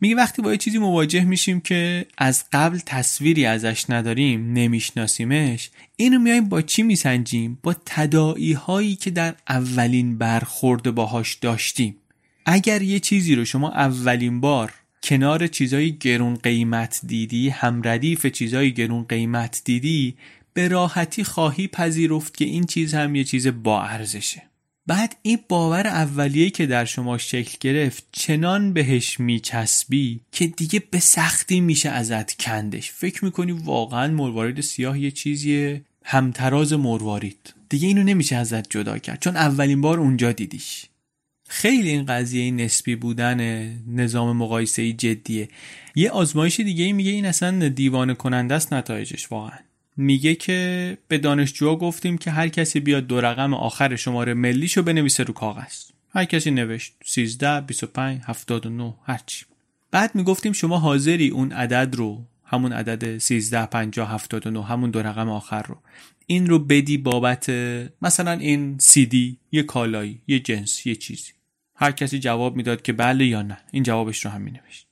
[0.00, 6.18] میگه وقتی با یه چیزی مواجه میشیم که از قبل تصویری ازش نداریم نمیشناسیمش اینو
[6.18, 11.96] میایم با چی میسنجیم؟ با تداعی هایی که در اولین برخورد باهاش داشتیم.
[12.46, 14.72] اگر یه چیزی رو شما اولین بار
[15.02, 20.14] کنار چیزای گرون قیمت دیدی هم ردیف چیزای گرون قیمت دیدی
[20.52, 24.42] به راحتی خواهی پذیرفت که این چیز هم یه چیز با ارزشه.
[24.86, 31.00] بعد این باور اولیه که در شما شکل گرفت چنان بهش میچسبی که دیگه به
[31.00, 32.90] سختی میشه ازت کندش.
[32.90, 37.54] فکر می‌کنی واقعا مروارید سیاه یه چیزیه؟ همتراز مروارید.
[37.68, 40.84] دیگه اینو نمیشه ازت جدا کرد چون اولین بار اونجا دیدیش.
[41.48, 43.40] خیلی این قضیه نسبی بودن
[43.88, 45.48] نظام مقایسه جدیه.
[45.94, 49.58] یه آزمایش دیگه میگه این اصلا دیوانه کننده است نتایجش واقعا.
[49.96, 55.22] میگه که به دانشجوها گفتیم که هر کسی بیاد دو رقم آخر شماره ملیشو بنویسه
[55.22, 55.84] رو کاغذ.
[56.14, 59.44] هر کسی نوشت 13 25 79 هرچی.
[59.90, 65.28] بعد می‌گفتیم شما حاضری اون عدد رو همون عدد 13 50 79 همون دو رقم
[65.28, 65.76] آخر رو
[66.26, 67.50] این رو بدی بابت
[68.02, 71.32] مثلا این دی یه کالایی یه جنس یه چیزی.
[71.74, 73.58] هر کسی جواب می‌داد که بله یا نه.
[73.72, 74.89] این جوابش رو هم مینوشت.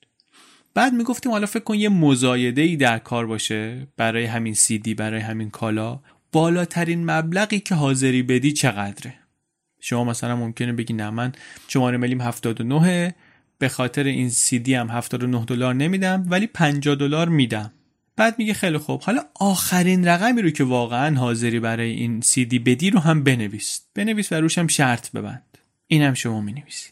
[0.75, 5.21] بعد می‌گفتیم حالا فکر کن یه مزایده ای در کار باشه برای همین دی برای
[5.21, 6.01] همین کالا.
[6.33, 9.15] بالاترین مبلغی که حاضری بدی چقدره؟
[9.81, 11.33] شما مثلا ممکنه بگی نه من
[11.69, 13.15] شماره ملیم 79
[13.59, 14.31] به خاطر این
[14.63, 17.73] دی هم 79 دلار نمیدم ولی 50 دلار میدم.
[18.17, 22.91] بعد میگه خیلی خوب حالا آخرین رقمی رو که واقعا حاضری برای این دی بدی
[22.91, 23.81] رو هم بنویس.
[23.95, 25.59] بنویس و روش هم شرط ببند.
[25.87, 26.91] این هم شما می‌نویسی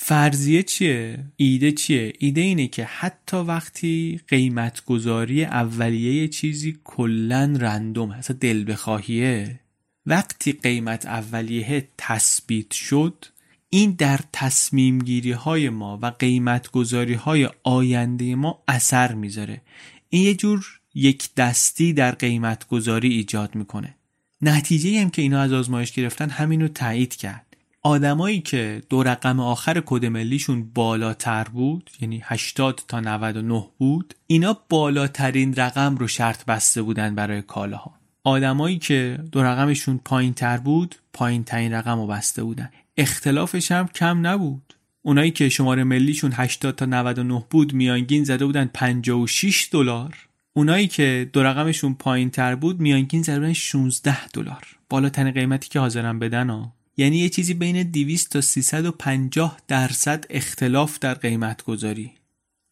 [0.00, 8.10] فرضیه چیه؟ ایده چیه؟ ایده اینه که حتی وقتی قیمت گذاری اولیه چیزی کلا رندوم
[8.10, 9.60] اصلا دل بخواهیه
[10.06, 13.24] وقتی قیمت اولیه تثبیت شد
[13.70, 19.60] این در تصمیم گیری های ما و قیمت گذاری های آینده ما اثر می‌ذاره
[20.08, 23.94] این یه جور یک دستی در قیمت گذاری ایجاد می‌کنه
[24.42, 27.47] نتیجه هم که اینا از آزمایش گرفتن همینو تایید کرد
[27.82, 34.58] آدمایی که دو رقم آخر کد ملیشون بالاتر بود یعنی 80 تا 99 بود اینا
[34.68, 37.94] بالاترین رقم رو شرط بسته بودن برای کالاها.
[38.24, 42.70] آدمایی که دو رقمشون پایین تر بود پایین ترین رقم رو بسته بودن.
[42.96, 44.74] اختلافش هم کم نبود.
[45.02, 50.28] اونایی که شماره ملیشون 80 تا 99 بود میانگین زده بودن 56 دلار.
[50.52, 54.66] اونایی که دو رقمشون پایین تر بود میانگین زده بودن 16 دلار.
[54.90, 56.72] بالاترین قیمتی که حاضرن بدن ها.
[56.98, 62.12] یعنی یه چیزی بین 200 تا 350 درصد اختلاف در قیمت گذاری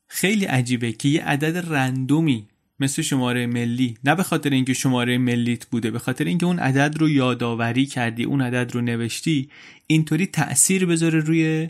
[0.09, 2.47] خیلی عجیبه که یه عدد رندومی
[2.81, 6.99] مثل شماره ملی نه به خاطر اینکه شماره ملیت بوده به خاطر اینکه اون عدد
[6.99, 9.49] رو یادآوری کردی اون عدد رو نوشتی
[9.87, 11.69] اینطوری تأثیر بذاره روی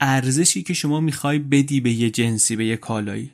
[0.00, 3.30] ارزشی که شما می‌خوای بدی به یه جنسی به یه کالایی.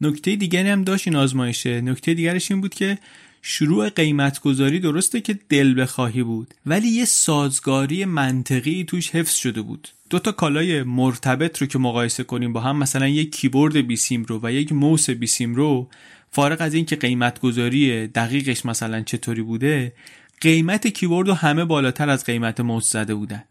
[0.00, 1.80] نکته دیگری هم داشت این آزمایشه.
[1.80, 2.98] نکته دیگرش این بود که
[3.42, 9.62] شروع قیمت گذاری درسته که دل بخواهی بود ولی یه سازگاری منطقی توش حفظ شده
[9.62, 9.88] بود.
[10.10, 14.40] دو تا کالای مرتبط رو که مقایسه کنیم با هم مثلا یک کیبورد بیسیم رو
[14.42, 15.88] و یک موس بیسیم رو
[16.30, 19.92] فارغ از اینکه قیمت گذاری دقیقش مثلا چطوری بوده
[20.40, 23.44] قیمت کیبورد رو همه بالاتر از قیمت موس زده بودن.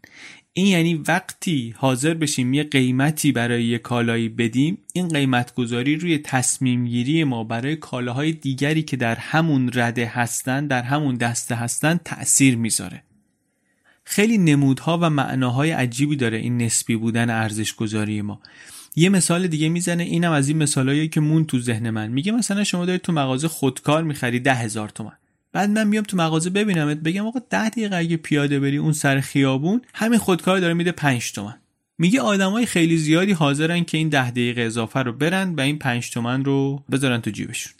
[0.54, 6.18] این یعنی وقتی حاضر بشیم یه قیمتی برای یه کالایی بدیم این قیمت گذاری روی
[6.18, 12.00] تصمیم گیری ما برای کالاهای دیگری که در همون رده هستن در همون دسته هستن
[12.04, 13.02] تأثیر می‌ذاره.
[14.04, 18.40] خیلی نمودها و معناهای عجیبی داره این نسبی بودن ارزش گذاری ما.
[18.96, 22.10] یه مثال دیگه می‌زنه اینم از این مثالهایی که مون تو ذهن من.
[22.10, 25.16] میگه مثلا شما دارید تو مغازه خودکار می‌خری ده هزار تومن.
[25.52, 29.20] بعد من بیام تو مغازه ببینمت بگم آقا ده دقیقه اگه پیاده بری اون سر
[29.20, 31.54] خیابون همین خودکار داره میده 5 تومن.
[31.98, 36.10] میگه آدمای خیلی زیادی حاضرن که این ده دقیقه اضافه رو برن و این 5
[36.10, 37.72] تومن رو بذارن تو جیبشون.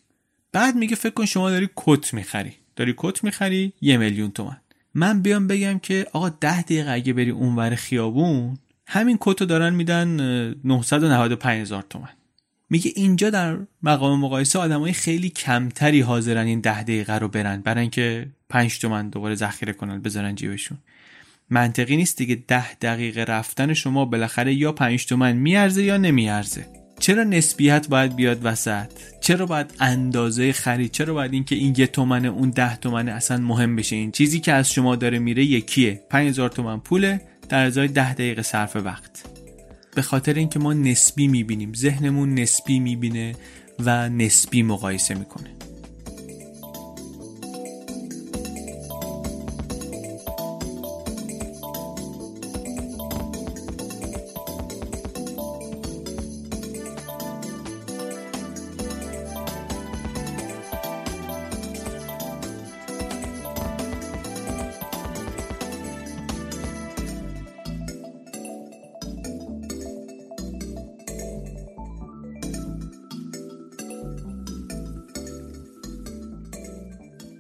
[0.53, 2.53] بعد میگه فکر کن شما داری کت می‌خری.
[2.77, 4.57] داری کت می‌خری؟ یه میلیون تومن.
[4.95, 10.21] من بیام بگم که آقا ده دقیقه اگه بری اونور خیابون همین کتو دارن میدن
[10.65, 12.09] 995 هزار تومن.
[12.73, 17.79] میگه اینجا در مقام مقایسه آدمای خیلی کمتری حاضرن این ده دقیقه رو برن برن
[17.79, 20.79] اینکه 5 تومن دوباره ذخیره کنن بذارن جیبشون.
[21.51, 26.67] منطقی نیست دیگه ده دقیقه رفتن شما بالاخره یا 5 تومن میارزه یا نمیارزه.
[27.01, 32.29] چرا نسبیت باید بیاد وسط؟ چرا باید اندازه خرید؟ چرا باید اینکه این یه تومنه
[32.29, 36.01] اون ده تومنه اصلا مهم بشه؟ این چیزی که از شما داره میره یکیه.
[36.11, 39.42] 5000 تومن پوله در ازای ده دقیقه صرف وقت.
[39.95, 43.35] به خاطر اینکه ما نسبی می‌بینیم ذهنمون نسبی می‌بینه
[43.79, 45.51] و نسبی مقایسه می‌کنه.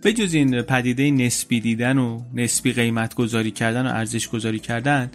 [0.02, 5.10] به جز این پدیده نسبی دیدن و نسبی قیمت گذاری کردن و ارزش گذاری کردن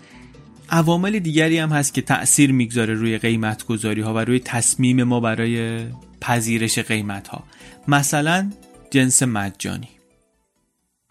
[0.69, 5.19] عوامل دیگری هم هست که تأثیر می‌گذاره روی قیمت گذاری ها و روی تصمیم ما
[5.19, 5.86] برای
[6.21, 7.43] پذیرش قیمت ها
[7.88, 8.52] مثلا
[8.91, 9.89] جنس مجانی.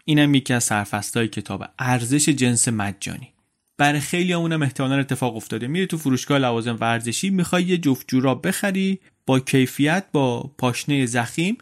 [0.05, 0.71] اینم یکی از
[1.15, 3.33] های کتاب ارزش جنس مجانی.
[3.77, 5.67] برای خیلی همونم احتمالا اتفاق افتاده.
[5.67, 11.57] میری تو فروشگاه لوازم ورزشی می‌خوای یه جفت جوراب بخری با کیفیت با پاشنه زخیم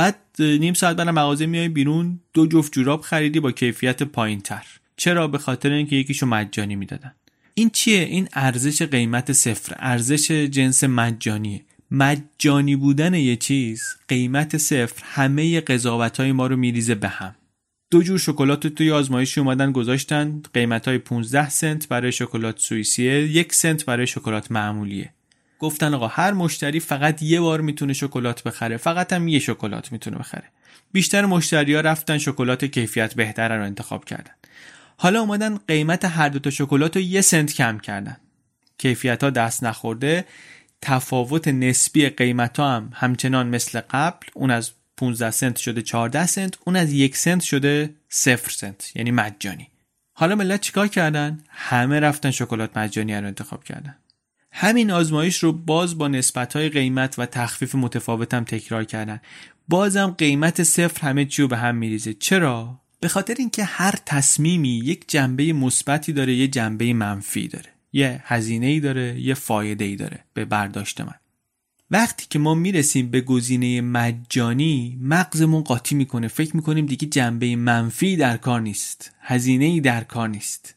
[0.00, 4.66] بعد نیم ساعت بعد مغازه میای بیرون دو جفت جوراب خریدی با کیفیت پایین تر
[4.96, 7.14] چرا؟ به خاطر اینکه یکیشو مجانی می‌دادن.
[7.54, 9.76] این چیه؟ این ارزش قیمت صفر.
[9.78, 11.64] ارزش جنس مجانیه.
[11.90, 17.34] مجانی بودن یه چیز قیمت صفر همه قضاوت های ما رو میریزه به هم.
[17.90, 20.42] دو جور شکلات توی آزمایشی اومدن گذاشتن.
[20.54, 25.12] قیمت های 15 سنت برای شکلات سوئیسیه یک سنت برای شکلات معمولیه.
[25.60, 30.18] گفتن آقا هر مشتری فقط یه بار می‌تونه شکلات بخره فقط هم یه شکلات می‌تونه
[30.18, 30.44] بخره.
[30.92, 34.32] بیشتر مشتری ها رفتن شکلات کیفیت بهتره رو انتخاب کردن.
[34.96, 38.16] حالا اومدن قیمت هر دو تا شکلات رو یه سنت کم کردن.
[38.78, 40.24] کیفیت ها دست نخورده
[40.82, 46.54] تفاوت نسبی قیمت ها هم همچنان مثل قبل اون از 15 سنت شده 14 سنت
[46.64, 49.68] اون از یک سنت شده 0 سنت یعنی مجانی.
[50.12, 53.96] حالا ملت چیکار کردن؟ همه رفتن شکلات مجانی رو انتخاب کردن.
[54.52, 56.22] همین آزمایش رو باز با
[56.54, 59.20] های قیمت و تخفیف متفاوت هم تکرار کردن.
[59.68, 62.14] بازم قیمت صفر همه چی رو به هم میریزه.
[62.14, 67.70] چرا؟ به خاطر اینکه هر تصمیمی یک جنبه مثبتی داره یه جنبه منفی داره.
[67.92, 71.14] یه هزینه ای داره یه فایده ای داره به برداشت من.
[71.90, 76.28] وقتی که ما می‌رسیم به گزینه مجانی مغزمون قاطی می‌کنه.
[76.28, 79.14] فکر می‌کنیم دیگه جنبه منفی در کار نیست.
[79.20, 80.74] هزینه ای در کار نیست.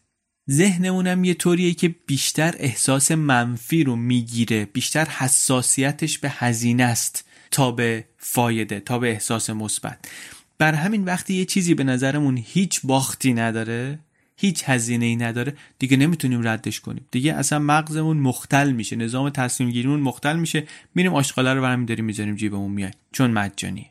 [0.52, 7.72] ذهنمونم یه طوریه که بیشتر احساس منفی رو می‌گیره بیشتر حساسیتش به هزینه است تا
[7.72, 10.10] به فایده تا به احساس مثبت.
[10.58, 14.00] بر همین وقتی یه چیزی به نظرمون هیچ باختی نداره
[14.38, 17.06] هیچ هزینه ای نداره دیگه نمی‌تونیم ردش کنیم.
[17.12, 20.64] دیگه اصلا مغزمون مختل میشه نظام تصمیم گیریمون مختل میشه.
[20.96, 23.90] میریم آشغاله رو برمی داریم می‌ذاریم جیبمون میای چون مجانی.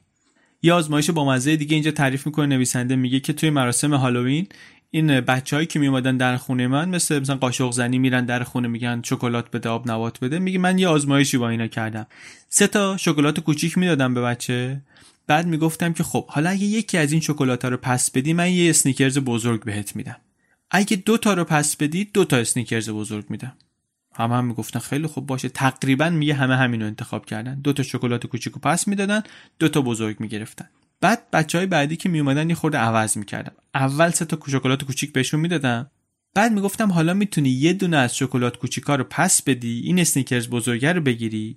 [0.62, 4.46] یه آزمایش با مزه دیگه اینجا تعریف می‌کنه نویسنده میگه که توی مراسم هالووین
[4.94, 9.02] این بچه‌هایی که میومدن در خونه من مثل مثلا قاشق زنی میرن در خونه میگن
[9.05, 10.38] شکلات بده آب نبات بده.
[10.38, 12.07] میگه من یه آزمایشی با اینا کردم.
[12.48, 14.81] سه تا شکلات کوچیک می‌دادم به بچه.
[15.26, 18.50] بعد می‌گفتم که خب حالا اگه یکی از این شکلات ها رو پس بدی من
[18.52, 20.16] یه اسنیکرز بزرگ بهت میدم.
[20.70, 23.52] اگه دو تا رو پس بدی دو تا اسنیکرز بزرگ میدم.
[24.14, 25.48] همه هم می‌گفتن خیلی خوب باشه.
[25.48, 27.61] تقریبا میگه همه همینو انتخاب کردن.
[27.61, 29.22] دو تا شکلات کوچیکو پس می‌دادن
[29.59, 30.68] دو تا بزرگ می‌گرفتن.
[31.02, 35.12] بعد بچه های بعدی که میومدن یه خورده عوض می‌کردم اول سه تا شکلات کوچیک
[35.12, 35.90] بهشون می‌دادم
[36.34, 40.92] بعد می‌گفتم حالا می‌تونی یه دونه از شکلات کوچیکا رو پس بدی این اسنیکرز بزرگه
[40.92, 41.56] رو بگیری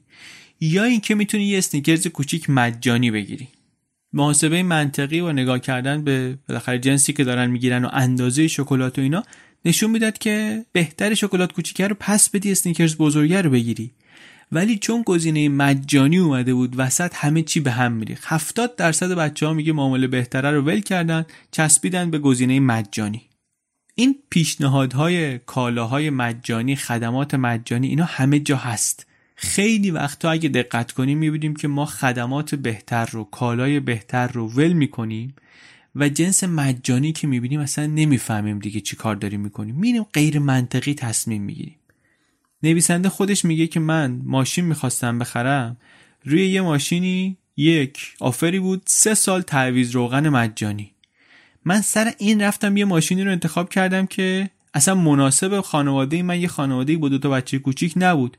[0.61, 3.47] یا اینکه می‌تونی یه اسنیکرز کوچیک مجانی بگیری.
[4.13, 9.01] محاسبه منطقی و نگاه کردن به بالاخره جنسی که دارن می‌گیرن و اندازه شکلات و
[9.01, 9.23] اینا
[9.65, 13.91] نشون می‌داد که بهتر شکلات کوچیکه رو پس بدی اسنیکرز بزرگه رو بگیری.
[14.51, 18.23] ولی چون گزینه مجانی اومده بود وسط همه چی به هم میریخت.
[18.25, 23.21] 70 درصد بچه ها میگه معامله بهتره رو ول کردن چسبیدن به گزینه مجانی.
[23.95, 29.05] این پیشنهادهای کالاهای مجانی خدمات مجانی اینا همه جا هست.
[29.35, 34.73] خیلی وقتا اگه دقت کنیم می‌بینیم که ما خدمات بهتر رو کالای بهتر رو ول
[34.73, 35.35] می‌کنیم
[35.95, 39.75] و جنس مجانی که می‌بینیم اصلا نمی‌فهمیم دیگه چی کار داریم می‌کنیم.
[39.75, 41.75] میریم غیر منطقی تصمیم می‌گیریم.
[42.65, 45.77] نویسنده خودش میگه که من ماشین می‌خواستم بخرم.
[46.23, 50.91] روی یه ماشینی یک آفری بود سه سال تعویز روغن مجانی.
[51.65, 56.47] من سر این رفتم یه ماشینی رو انتخاب کردم که اصلا مناسب خانواده من یه
[56.47, 58.37] خانواده با دو تا بچه کوچیک نبود.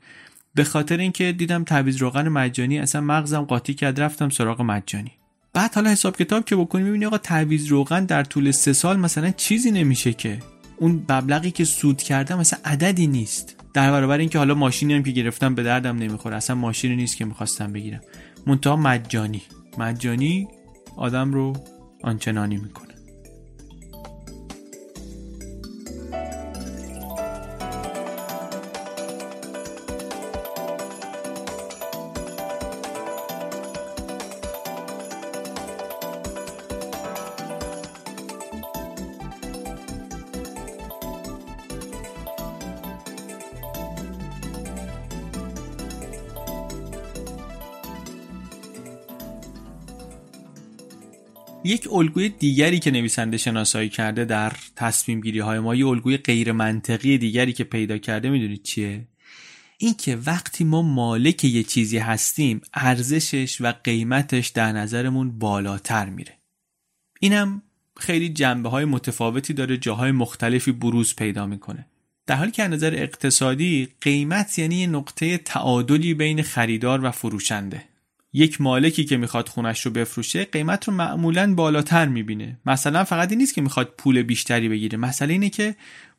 [0.55, 5.11] به خاطر اینکه دیدم تعویض روغن مجانی اصلا مغزم قاطی کرد رفتم سراغ مجانی.
[5.53, 9.31] بعد حالا حساب کتاب که بکنی می‌بینی آقا تعویض روغن در طول سه سال مثلا
[9.31, 10.39] چیزی نمیشه که.
[10.77, 13.56] اون مبلغی که سود کردم مثلا عددی نیست.
[13.77, 16.35] در برابر اینکه حالا ماشینی هم که گرفتم به دردم نمی‌خوره.
[16.35, 18.01] اصلا ماشینی نیست که می‌خواستم بگیرم.
[18.47, 19.41] منتها مجانی.
[19.77, 20.47] مجانی
[20.95, 21.53] آدم رو
[22.03, 22.93] آنچنانی می‌کنه.
[51.67, 56.51] یک الگوی دیگری که نویسنده شناسایی کرده در تصمیم گیری های ما یه الگوی غیر
[56.51, 59.07] منطقی دیگری که پیدا کرده می‌دونید چیه؟
[59.77, 66.37] این که وقتی ما مالک یه چیزی هستیم ارزشش و قیمتش در نظرمون بالاتر میره.
[67.19, 67.61] اینم
[67.97, 71.85] خیلی جنبه های متفاوتی داره جاهای مختلفی بروز پیدا می‌کنه.
[72.27, 77.86] در حالی که از نظر اقتصادی قیمت یعنی یه نقطه تعادلی بین خریدار و فروشنده.
[78.33, 82.59] یک مالکی که می‌خواد خونش رو بفروشه قیمت رو معمولا بالاتر می‌بینه.
[82.65, 84.97] مثلا فقط این نیست که می‌خواد پول بیشتری بگیره.
[84.97, 85.75] مسئله اینه که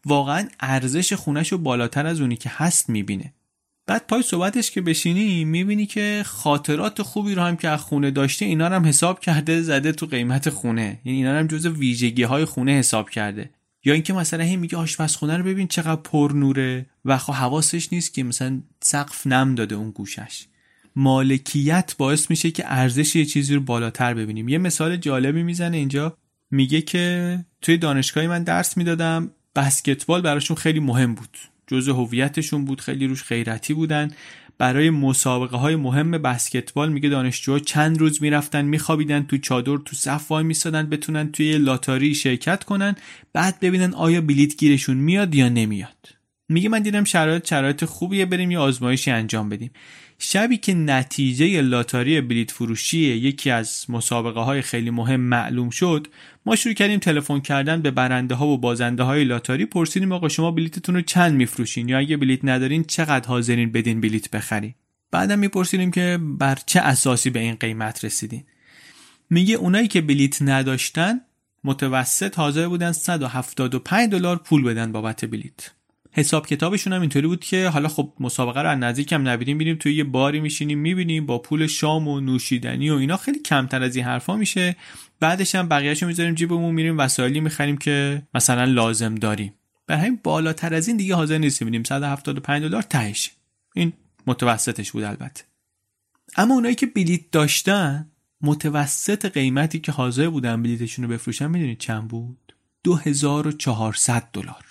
[0.06, 3.32] واقعا ارزش خونش رو بالاتر از اونی که هست می‌بینه.
[3.86, 8.44] بعد پای صحبتش که بشینی می‌بینی که خاطرات خوبی رو هم که از خونه داشته
[8.44, 11.00] اینا هم حساب کرده زده تو قیمت خونه.
[11.04, 13.50] یعنی اینا رو هم جز ویژگی های خونه حساب کرده.
[13.84, 18.14] یا اینکه مثلا هی میگه آشپزخونه رو ببین چقدر پر نوره و خب حواسش نیست
[18.14, 20.46] که مثلا سقف نم داده اون گوشش.
[20.98, 24.48] مالکیت باعث میشه که ارزش یه چیزی رو بالاتر ببینیم.
[24.48, 26.16] یه مثال جالبی می‌زنه اینجا.
[26.50, 31.38] میگه که توی دانشگاهی من درس می‌دادم بسکتبال براشون خیلی مهم بود.
[31.66, 34.10] جزء هویتشون بود خیلی روش غیرتی بودن.
[34.58, 40.30] برای مسابقه های مهم بسکتبال میگه دانشجوها چند روز می‌رفتن میخوابیدن تو چادر تو صف
[40.30, 42.94] وای میسادن بتونن توی لاتاری شرکت کنن
[43.32, 46.08] بعد ببینن آیا بلیت گیرشون میاد یا نمیاد.
[46.48, 49.70] میگه من دیدم شرایط شرایط خوبیه بریم یه آزمایشی انجام بدیم.
[50.18, 56.06] شبی که نتیجه لاتاری بلیت فروشی یکی از مسابقه های خیلی مهم معلوم شد
[56.46, 60.50] ما شروع کردیم تلفن کردن به برنده ها و بازنده های لاتاری پرسیدیم آقا شما
[60.50, 64.74] بلیتتون رو چند میفروشین؟ یا اگه بلیت ندارین چقدر حاضرین بدین بلیت بخرین؟
[65.10, 68.44] بعدم میپرسیدیم که بر چه اساسی به این قیمت رسیدین؟
[69.30, 71.20] میگه اونایی که بلیت نداشتن
[71.64, 75.70] متوسط حاضر بودن 175 دلار پول بدن بابت بلیت.
[76.12, 79.76] حساب کتابشون هم اینطوری بود که حالا خب مسابقه رو از نزدیک هم نبینیم بینیم
[79.76, 83.16] توی یه باری میشینیم می‌بینیم با پول شام و نوشیدنی و اینا.
[83.16, 84.76] خیلی کمتر از این حرفا میشه.
[85.20, 89.54] بعدش هم بقیه‌شو می‌ذاریم جیبمون میریم وسایلی می‌خریم که مثلا لازم داریم.
[89.86, 91.66] به همین بالاتر از این دیگه حاضر نیستیم.
[91.66, 93.30] ببینیم 175 دلار تهش.
[93.74, 93.92] این
[94.26, 95.44] متوسطش بود البته.
[96.36, 102.08] اما اونایی که بلیت داشتن متوسط قیمتی که حاضر بودن بلیتشون رو بفروشن می‌دونید چند
[102.08, 102.54] بود؟
[102.84, 104.64] 2400 دلار.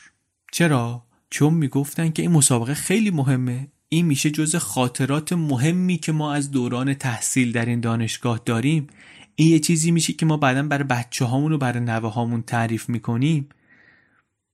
[0.52, 3.68] چرا؟ چون می‌گفتن که این مسابقه خیلی مهمه.
[3.90, 8.88] این میشه جز خاطرات مهمی که ما از دوران تحصیل در این دانشگاه داریم.
[9.36, 12.90] این یه چیزی میشه که ما بعدا برای بچه هامون و برای نوه هامون تعریف
[12.90, 13.50] می‌کنیم.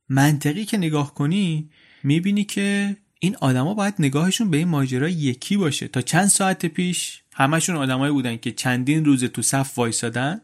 [0.09, 1.69] منطقی که نگاه کنی
[2.03, 5.87] می‌بینی که این آدما باید نگاهشون به این ماجرا یکی باشه.
[5.87, 10.41] تا چند ساعت پیش همشون آدمایی بودن که چندین روز تو صف وایسادن.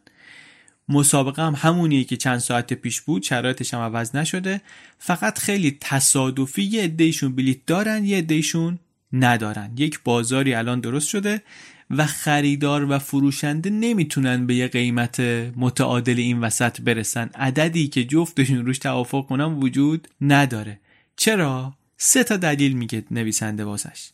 [0.89, 4.61] مسابقه هم همونیه که چند ساعت پیش بود شرایطش هم عوض نشده.
[4.99, 8.79] فقط خیلی تصادفی یه عدهشون بلیت دارن یه عدهشون
[9.13, 9.71] ندارن.
[9.77, 11.41] یک بازاری الان درست شده
[11.89, 15.19] و خریدار و فروشنده نمی‌تونن به یه قیمت
[15.55, 17.29] متعادل این وسط برسن.
[17.35, 20.79] عددی که جفتشون روش توافق کنن وجود نداره.
[21.15, 24.09] چرا؟ سه تا دلیل میگه نویسنده واسش.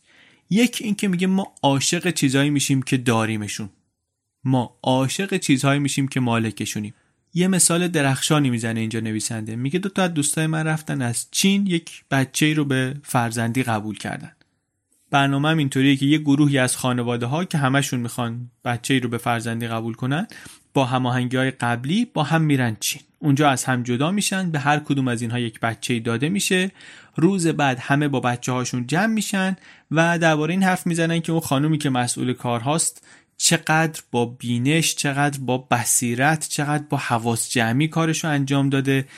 [0.50, 3.68] یک اینکه میگه ما عاشق چیزایی میشیم که داریمشون.
[4.46, 6.94] ما عاشق چیزهایی میشیم که مالکشونیم.
[7.34, 9.56] یه مثال درخشانی می‌زنه اینجا نویسنده.
[9.56, 13.98] میگه دو تا از دوستای من رفتن از چین یک بچه رو به فرزندی قبول
[13.98, 14.32] کردن.
[15.10, 19.18] برنامه هم اینطوریه که یه گروهی از خانواده ها که همشون می‌خوان بچه رو به
[19.18, 20.26] فرزندی قبول کنن
[20.74, 23.02] با هماهنگی های قبلی با هم میرن چین.
[23.18, 26.70] اونجا از هم جدا میشن به هر کدوم از اینها یک بچه داده میشه.
[27.16, 29.56] روز بعد همه با بچه هاشون جمع میشن
[29.90, 33.06] و درباره این حرف می‌زنن که اون خانومی که مسئول کار هاست
[33.36, 39.08] چقدر با بینش چقدر با بصیرت چقدر با حواس جمعی کارشو انجام داده.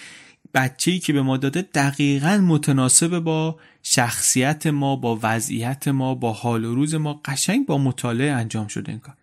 [0.54, 6.64] بچه‌ای که به ما داده دقیقا متناسب با شخصیت ما با وضعیت ما با حال
[6.64, 7.20] و روز ما.
[7.24, 9.14] قشنگ با مطالعه انجام شده این کار.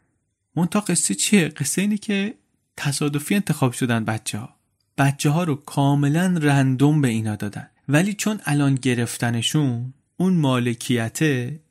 [0.55, 2.33] منتها قصه چیه؟ قصه اینه که
[2.77, 4.55] تصادفی انتخاب شدن بچه ها
[4.97, 7.67] بچه ها رو کاملا رندوم به اینا دادن.
[7.89, 11.19] ولی چون الان گرفتنشون اون مالکیت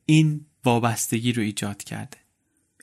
[0.06, 2.23] این وابستگی رو ایجاد کرده.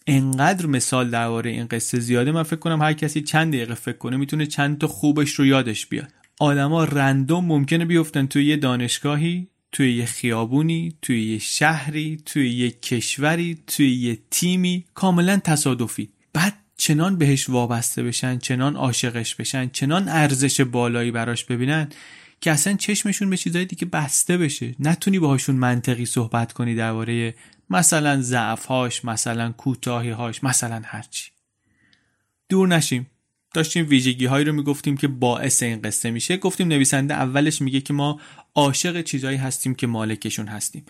[0.07, 4.17] انقدر مثال درباره این قصه زیاده من فکر کنم هر کسی چند دقیقه فکر کنه
[4.17, 6.13] می‌تونه چند تا خوبش رو یادش بیاد.
[6.39, 12.71] آدما رندوم ممکنه بیفتن توی یه دانشگاهی توی یه خیابونی توی یه شهری توی یه
[12.71, 16.09] کشوری توی یه تیمی کاملا تصادفی.
[16.33, 21.87] بعد چنان بهش وابسته بشن چنان عاشقش بشن چنان ارزش بالایی براش ببینن
[22.41, 24.75] که اصلا چشمشون به چیزای دیگه بسته بشه.
[24.79, 27.35] نتونی باهاشون منطقی صحبت کنی درباره
[27.71, 31.31] مثلا ضعفهاش مثلا کوتاهیهاش مثلا هرچی
[32.49, 33.07] دور نشیم.
[33.53, 36.37] داشتیم ویژگی هایی رو می‌گفتیم که باعث این قصه میشه.
[36.37, 38.21] گفتیم نویسنده اولش میگه که ما
[38.55, 40.85] عاشق چیزهایی هستیم که مالکشون هستیم.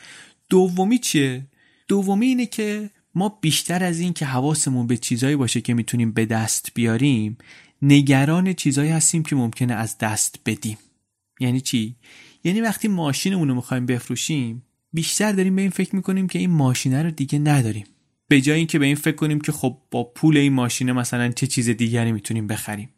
[0.49, 1.45] دومی چیه؟
[1.87, 6.25] دومی اینه که ما بیشتر از این که حواسمون به چیزهایی باشه که می‌تونیم به
[6.25, 7.37] دست بیاریم
[7.81, 10.77] نگران چیزهایی هستیم که ممکنه از دست بدیم.
[11.39, 11.95] یعنی چی؟
[12.43, 14.63] یعنی وقتی ماشینمون رو می‌خوایم بفروشیم
[14.93, 17.85] بیشتر داریم به این فکر می‌کنیم که این ماشینه رو دیگه نداریم.
[18.27, 21.47] به جای اینکه به این فکر کنیم که خب با پول این ماشینه مثلا چه
[21.47, 22.89] چیز دیگری می‌تونیم بخریم.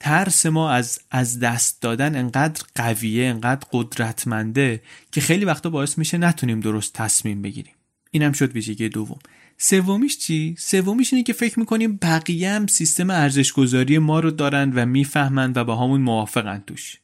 [0.00, 4.82] ترس ما از از دست دادن انقدر قویه انقدر قدرتمنده
[5.12, 7.74] که خیلی وقتا باعث میشه نتونیم درست تصمیم بگیریم.
[8.10, 9.18] اینم شد ویژگی دوم.
[9.58, 14.72] سومیش چی؟ سومیش اینه که فکر می‌کنیم بقیه هم سیستم ارزش گذاری ما رو دارن
[14.72, 17.01] و می‌فهمند و با همون موافقن توش.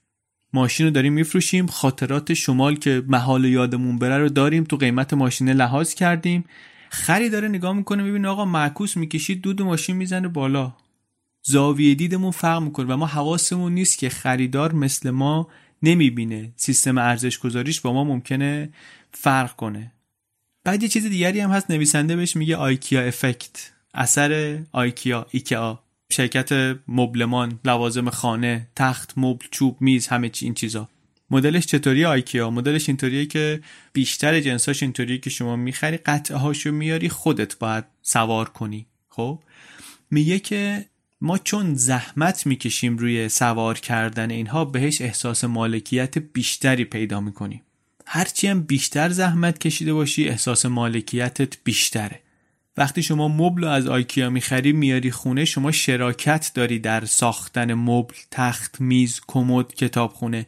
[0.53, 5.49] ماشین رو داریم میفروشیم خاطرات شمال که محال یادمون بره رو داریم تو قیمت ماشین
[5.49, 6.45] لحاظ کردیم.
[6.91, 10.73] خری داره نگاه می‌کنه می‌بینه آقا معکوس می‌کشید دود ماشین می‌زنه بالا.
[11.43, 15.49] زاویه دیدمون فرق می‌کنه و ما حواسمون نیست که خریدار مثل ما
[15.83, 16.53] نمی‌بینه.
[16.57, 18.69] سیستم ارزش گذاریش با ما ممکنه
[19.13, 19.93] فرق کنه.
[20.65, 23.71] بعد یه چیز دیگری هم هست نویسنده بهش میگه آیکیا افکت.
[23.95, 25.83] اثر آیکیا ایکیا.
[26.13, 30.89] شرکت مبلمان لوازم خانه تخت مبل چوب میز همه چی این چیزا.
[31.31, 32.51] مدلش چطوری آیکیا.
[32.51, 33.61] مدلش اینطوریه که
[33.93, 38.87] بیشتر جنساش اینطوریه که شما می‌خری قطعه هاشو میاری خودت باید سوار کنی.
[39.09, 39.43] خب؟
[40.11, 40.85] میگه که
[41.21, 47.63] ما چون زحمت می‌کشیم روی سوار کردن اینها بهش احساس مالکیت بیشتری پیدا می‌کنیم.
[48.07, 52.21] هرچی هم بیشتر زحمت کشیده باشی احساس مالکیتت بیشتره.
[52.79, 58.81] وقتی شما مبل از آیکیا می‌خری میاری خونه شما شراکت داری در ساختن مبل تخت
[58.81, 60.47] میز کمد کتابخونه.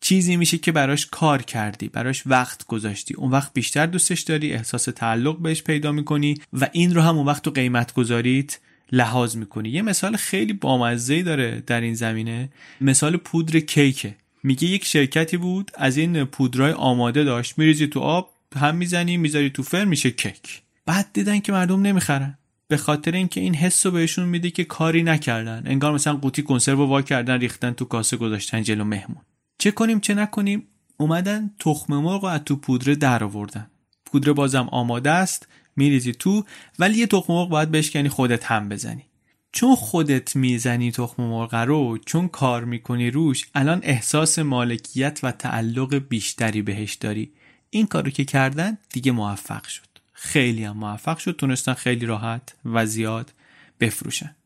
[0.00, 3.14] چیزی میشه که براش کار کردی براش وقت گذاشتی.
[3.14, 7.26] اون وقت بیشتر دوستش داری احساس تعلق بهش پیدا می‌کنی و این رو هم اون
[7.26, 8.58] وقت تو قیمت گذاریت
[8.92, 9.68] لحاظ می‌کنی.
[9.68, 12.48] یه مثال خیلی بامزه داره در این زمینه.
[12.80, 14.14] مثال پودر کیکه.
[14.42, 17.58] میگه یک شرکتی بود از این پودرای آماده داشت.
[17.58, 20.63] میریزی تو آب هم می‌زنی می‌ذاری تو فر میشه کیک.
[20.86, 22.38] بعد دیدن که مردم نمی‌خرن.
[22.68, 25.62] به خاطر اینکه این حس رو بهشون میده که کاری نکردن.
[25.66, 29.22] انگار مثلا قوطی کنسرو وا کردن ریختن تو کاسه گذاشتن جلو مهمون.
[29.58, 30.62] چه کنیم چه نکنیم؟
[30.96, 33.70] اومدن تخم مرغ از تو پودره در آوردن.
[34.04, 36.44] پودره بازم آماده است میریزی تو
[36.78, 39.04] ولی یه تخم مرغ باید بشکنی خودت هم بزنی.
[39.52, 45.94] چون خودت می‌زنی تخم مرغ رو چون کار می‌کنی روش الان احساس مالکیت و تعلق
[45.94, 47.32] بیشتری بهش داری.
[47.70, 49.93] این کارو که کردن دیگه موفق شد.
[50.24, 53.32] خیلی هم موفق شد تونستن خیلی راحت و زیاد
[53.80, 54.36] بفروشن.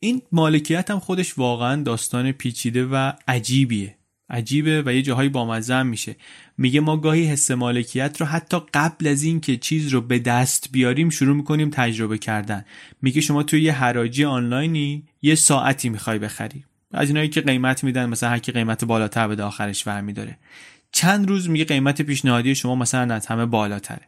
[0.00, 3.96] این مالکیت هم خودش واقعا داستان پیچیده و عجیبیه.
[4.30, 6.16] عجیبه و یه جاهایی بامزه میشه.
[6.58, 10.68] میگه ما گاهی حس مالکیت رو حتی قبل از این که چیز رو به دست
[10.72, 12.64] بیاریم شروع می‌کنیم تجربه کردن.
[13.02, 16.64] میگه شما توی یه حراجی آنلاینی یه ساعتی می‌خوای بخری.
[16.92, 20.38] از اینایی که قیمت میدن مثلا هر کی قیمت بالاتر به آخرش ور داره
[20.92, 24.02] چند روز میگه قیمت پیشنهادی شما مثلا از همه بالاتره.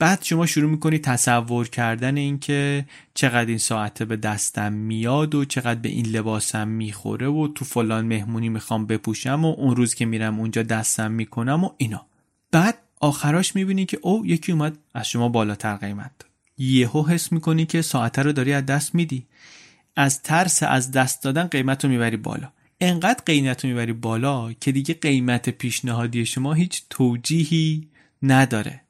[0.00, 2.84] بعد شما شروع می‌کنی تصور کردن اینکه
[3.14, 8.06] چقدر این ساعته به دستم میاد و چقدر به این لباسم می‌خوره و تو فلان
[8.06, 12.06] مهمونی می‌خوام بپوشم و اون روز که میرم اونجا دستم می‌کنم و اینا.
[12.52, 16.10] بعد آخراش می‌بینی که او یکی اومد از شما بالاتر قیمت
[16.58, 19.26] یهو حس می‌کنی که ساعته رو داری از دست میدی.
[19.96, 22.52] از ترس از دست دادن قیمت رو می‌بری بالا.
[22.80, 27.88] انقدر قیمت رو می‌بری بالا که دیگه قیمت پیشنهادی شما هیچ توجیهی
[28.22, 28.80] نداره.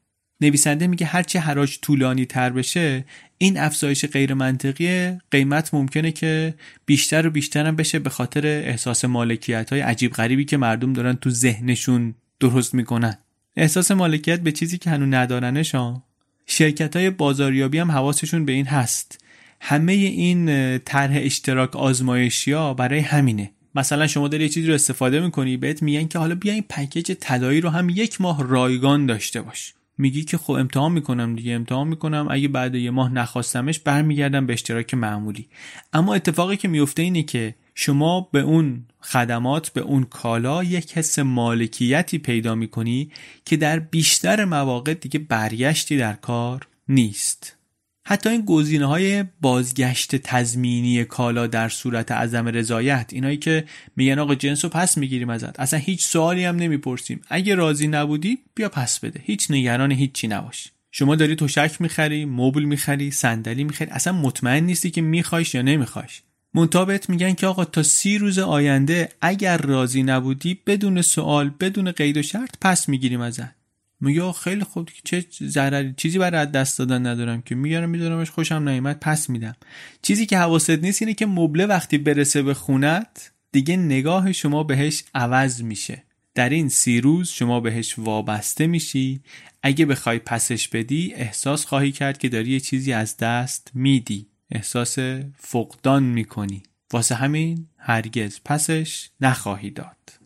[0.40, 3.04] نویسنده میگه هرچی حراج طولانی تر بشه
[3.38, 6.54] این افزایش غیر منطقی قیمت ممکنه که
[6.86, 11.14] بیشتر و بیشتر هم بشه به خاطر احساس مالکیت های عجیب غریبی که مردم دارن
[11.14, 13.18] تو ذهنشون درست می‌کنن.
[13.56, 16.02] احساس مالکیت به چیزی که هنوز ندارنشان
[16.46, 19.24] شرکت های بازاریابی هم حواسشون به این هست.
[19.60, 23.50] همه این طرح اشتراک آزمایشی ها برای همینه.
[23.74, 27.12] مثلا شما داری یه چیزی رو استفاده می‌کنی بهت میگن که حالا بیا این پکیج
[27.20, 29.74] طلایی رو هم یک ماه رایگان داشته باش.
[30.00, 32.28] میگی که خب امتحان می‌کنم دیگه امتحان می‌کنم.
[32.30, 35.48] اگه بعد یه ماه نخواستمش برمیگردم به اشتراک معمولی.
[35.92, 41.18] اما اتفاقی که میفته اینه که شما به اون خدمات به اون کالا یک حس
[41.18, 43.10] مالکیتی پیدا می‌کنی
[43.44, 47.59] که در بیشتر مواقع دیگه برگشتی در کار نیست.
[48.04, 53.64] حتی این گزینه های بازگشت تضمینی کالا در صورت عدم رضایت اینایی که
[53.96, 55.60] میگن آقا جنس رو پس می‌گیریم ازت.
[55.60, 57.20] اصلا هیچ سوالی هم نمی‌پرسیم.
[57.28, 59.20] اگه راضی نبودی بیا پس بده.
[59.24, 60.68] هیچ نگران هیچی نباش.
[60.92, 63.90] شما داری تشک می‌خری مبل می‌خری صندلی می‌خری.
[63.90, 66.22] اصلا مطمئن نیستی که میخوایش یا نمیخوایش.
[66.54, 72.16] منتابت میگن که آقا تا سی روز آینده اگر راضی نبودی بدون سوال بدون قید
[72.16, 73.59] و شرط پس می‌گیریم ازت.
[74.00, 77.54] میگه خیلی خوب چه ضرری چیزی برای دست دادن ندارم که.
[77.54, 79.54] میارم میدارمش خوشم نیومد پس میدم.
[80.02, 85.04] چیزی که حواست نیست اینه که مبله وقتی برسه به خونت دیگه نگاه شما بهش
[85.14, 86.02] عوض میشه.
[86.34, 89.20] در این سی روز شما بهش وابسته میشی.
[89.62, 94.26] اگه بخوای پسش بدی احساس خواهی کرد که داری یه چیزی از دست میدی.
[94.50, 94.98] احساس
[95.38, 96.62] فقدان می‌کنی.
[96.92, 100.19] واسه همین هرگز پسش نخواهی داد.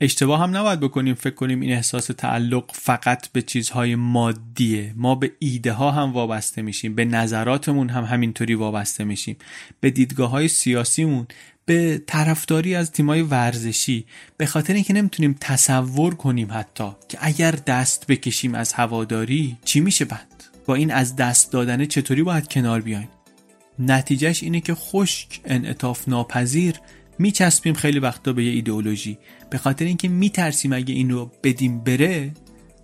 [0.00, 4.94] اشتباه هم نباید بکنیم فکر کنیم این احساس تعلق فقط به چیزهای مادیه.
[4.96, 9.36] ما به ایده ها هم وابسته میشیم به نظراتمون هم همینطوری وابسته میشیم.
[9.80, 11.26] به دیدگاه های سیاسیمون
[11.64, 14.06] به طرفداری از تیمای ورزشی.
[14.36, 20.04] به خاطر اینکه نمی‌تونیم تصور کنیم حتی که اگر دست بکشیم از هواداری چی میشه
[20.04, 23.08] بعد؟ با این از دست دادنه چطوری باید کنار بیایم؟
[23.78, 26.74] نتیجهش اینه که خشک انعطاف ناپذیر
[27.20, 29.18] میچسبیم خیلی وقتا به یه ایدئولوژی.
[29.50, 32.32] به خاطر اینکه میترسیم اگه این رو بدیم بره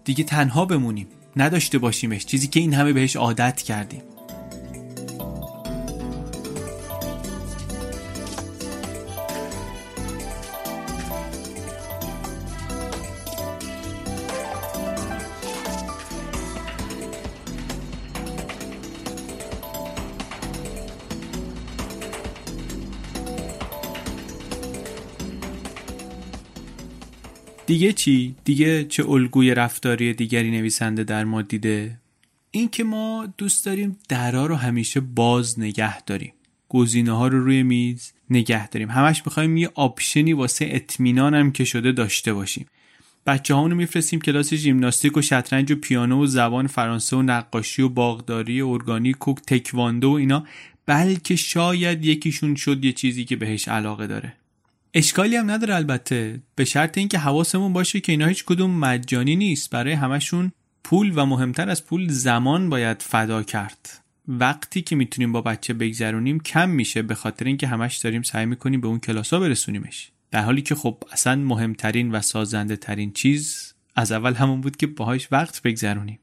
[0.05, 1.07] دیگه تنها بمونیم.
[1.37, 2.27] نداشته باشیمش.
[2.27, 4.03] چیزی که این همه بهش عادت کردیم.
[27.67, 31.99] دیگه چی؟ دیگه چه الگوی رفتاری دیگری نویسنده در ما دیده؟
[32.51, 36.33] این که ما دوست داریم درا رو همیشه باز نگه داریم.
[36.69, 38.91] گزینه ها رو روی میز نگه داریم.
[38.91, 42.67] همش می‌خوایم یه option ی واسه اطمینان هم که شده داشته باشیم.
[43.27, 47.89] بچه رو میفرستیم کلاس ژیمناستیک و شطرنج و پیانو و زبان فرانسه و نقاشی و
[47.89, 50.47] باغداری و ارگانیک و تکواندو و اینا
[50.87, 54.33] بلکه شاید یکیشون شد یه چیزی که بهش علاقه داره.
[54.99, 56.41] اشکالی هم نداره البته.
[56.55, 59.71] به شرط اینکه حواسمون باشه که اینا هیچ کدوم مجانی نیست.
[59.71, 60.53] برای همشون
[60.85, 64.01] پول و مهمتر از پول زمان باید فدا کرد.
[64.29, 68.81] وقتی که می‌تونیم با بچه بگذرونیم کم میشه به خاطر اینکه همش داریم سعی می‌کنیم
[68.81, 70.11] به اون کلاسا برسونیمش.
[70.31, 74.87] در حالی که خب اصلا مهمترین و سازنده ترین چیز از اول همون بود که
[74.87, 76.19] باهاش وقت بگذرونیم.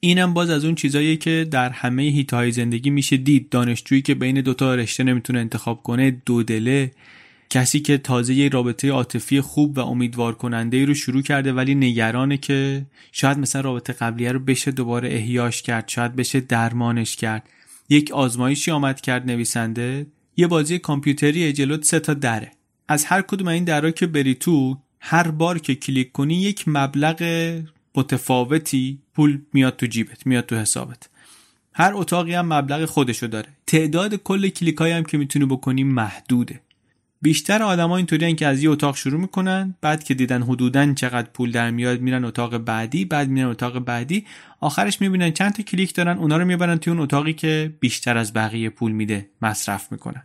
[0.00, 3.48] اینم باز از اون چیزاییه که در همه هیتهای زندگی میشه دید.
[3.48, 6.90] دانشجویی که بین دوتا رشته نمی‌تونه انتخاب کنه دو دله
[7.50, 12.36] کسی که تازه یه رابطه عاطفی خوب و امیدوار کننده رو شروع کرده ولی نگرانه
[12.36, 17.48] که شاید مثلا رابطه قبلیه رو بشه دوباره احیاش کرد شاید بشه درمانش کرد.
[17.88, 22.50] یک آزمایشی آمد کرد نویسنده یه بازی کامپیوتری جلوت سه تا دره.
[22.88, 27.22] از هر کدوم این درا که بری تو هر بار که کلیک کنی یک مبلغ
[27.94, 31.08] متفاوتی پول میاد تو جیبت میاد تو حسابت.
[31.72, 33.48] هر اتاقی هم مبلغ خودشو داره.
[33.66, 36.60] تعداد کل کلیک هم که می‌تونی بکنی محدوده.
[37.26, 41.52] بیشتر آدما اینطوری که از یه اتاق شروع می‌کنن بعد که دیدن حدودا چقدر پول
[41.52, 44.26] در میاد میرن اتاق بعدی بعد میرن اتاق بعدی
[44.60, 48.32] آخرش می‌بینن چند تا کلیک دارن اونا رو می‌برن توی اون اتاقی که بیشتر از
[48.32, 50.22] بقیه پول میده مصرف می‌کنن.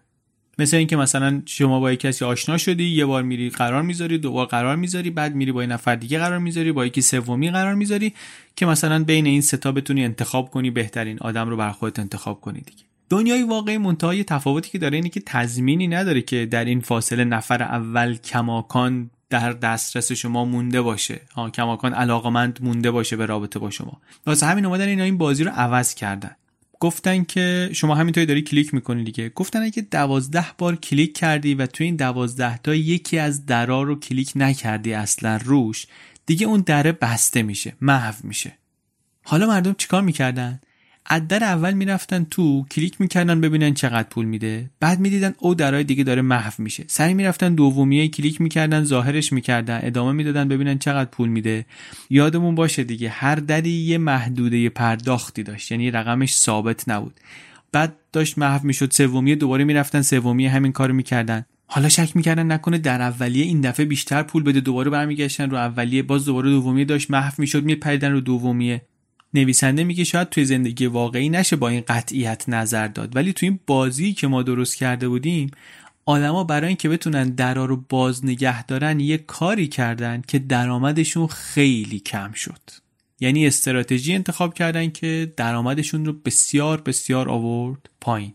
[0.59, 4.45] مثل اینکه مثلا شما با کسی آشنا شدی یه بار میری قرار می‌ذاری دو بار
[4.45, 8.13] قرار می‌ذاری بعد میری با یه نفر دیگه قرار می‌ذاری با یکی سومی قرار می‌ذاری
[8.55, 12.59] که مثلا بین این ستا بتونی انتخاب کنی بهترین آدم رو بر خودت انتخاب کنی
[12.59, 12.90] دیگه.
[13.11, 17.63] دنیای واقعی منتهای تفاوتی که داره اینه که تضمینی نداره که در این فاصله نفر
[17.63, 21.21] اول کماکان در دسترس شما مونده باشه.
[21.35, 24.01] ها کماکان علاقمند مونده باشه به رابطه با شما.
[24.25, 26.35] واسه همین اومدن اینا این بازی رو عوض کردن.
[26.79, 29.29] گفتن که شما همینطوری داری کلیک می‌کنی دیگه.
[29.29, 33.99] گفتن اگه دوازده بار کلیک کردی و توی این دوازده تا یکی از درا رو
[33.99, 35.85] کلیک نکردی اصلا روش
[36.25, 38.57] دیگه اون دره بسته میشه محو میشه.
[39.23, 40.59] حالا مردم چیکار می‌کردن؟
[41.05, 44.69] از در اول می‌رفتن تو کلیک می‌کردن ببینن چقدر پول میده.
[44.79, 46.83] بعد می‌دیدن او درای دیگه داره محو میشه.
[46.87, 49.79] سری می‌رفتن دومیه کلیک می‌کردن ظاهرش می‌کردن.
[49.83, 51.65] ادامه می‌دادن ببینن چقدر پول میده.
[52.09, 55.71] یادمون باشه دیگه هر دری یه محدوده پرداختی داشت.
[55.71, 57.19] یعنی رقمش ثابت نبود.
[57.71, 58.91] بعد داشت محو می‌شد.
[58.91, 60.01] سومیه دوباره می‌رفتن.
[60.01, 61.45] سومیه همین کارو می‌کردن.
[61.65, 64.59] حالا شک می‌کردن نکنه در اولیه این دفعه بیشتر پول بده.
[64.59, 66.03] دوباره برمیگشتن رو اولیه.
[66.03, 67.63] باز دوباره دومیه داشت محو می‌شد.
[67.63, 68.81] میپریدن رو دومیه.
[69.33, 73.15] نویسنده میگه شاید توی زندگی واقعی نشه با این قطعیت نظر داد.
[73.15, 75.51] ولی توی این بازی که ما درست کرده بودیم
[76.05, 81.99] آدما برای اینکه بتونن درا رو باز نگه دارن یه کاری کردن که درآمدشون خیلی
[81.99, 82.61] کم شد.
[83.19, 88.33] یعنی استراتژی انتخاب کردن که درآمدشون رو بسیار بسیار آورد پایین.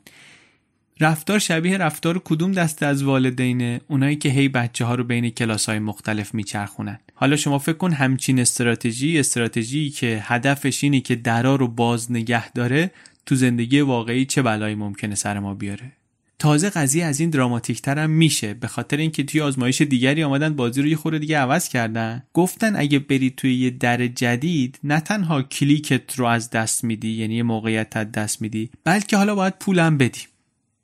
[1.01, 5.68] رفتار شبیه رفتار کدوم دسته از والدینه؟ اونایی که هی بچه ها رو بین کلاس
[5.68, 6.99] های مختلف میچرخونن.
[7.18, 12.52] حالا شما فکر کن همچین استراتژی استراتژی که هدفش اینه که درا رو باز نگه
[12.52, 12.90] داره
[13.26, 15.92] تو زندگی واقعی چه بلایی ممکنه سر ما بیاره؟
[16.38, 20.82] تازه قضیه از این دراماتیک هم میشه به خاطر اینکه توی آزمایش دیگری آمدن بازی
[20.82, 22.22] رو یه خورده دیگه عوض کردن.
[22.32, 27.34] گفتن اگه برید توی یه در جدید نه تنها کلیکت رو از دست میدی یعنی
[27.34, 30.20] یه موقعیت از دست میدی بلکه حالا باید پولم بدی.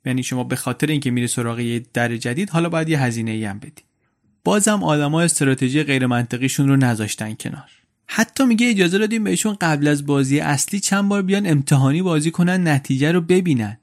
[0.05, 3.45] یعنی شما به خاطر اینکه میری سراغ یه در جدید حالا باید یه هزینه ای
[3.45, 3.83] هم بدی.
[4.43, 7.69] بازم آدما استراتژی غیر منطقیشون رو نذاشتن کنار.
[8.07, 12.67] حتی میگه اجازه دادیم بهشون قبل از بازی اصلی چند بار بیان امتحانی بازی کنن
[12.67, 13.77] نتیجه رو ببینن.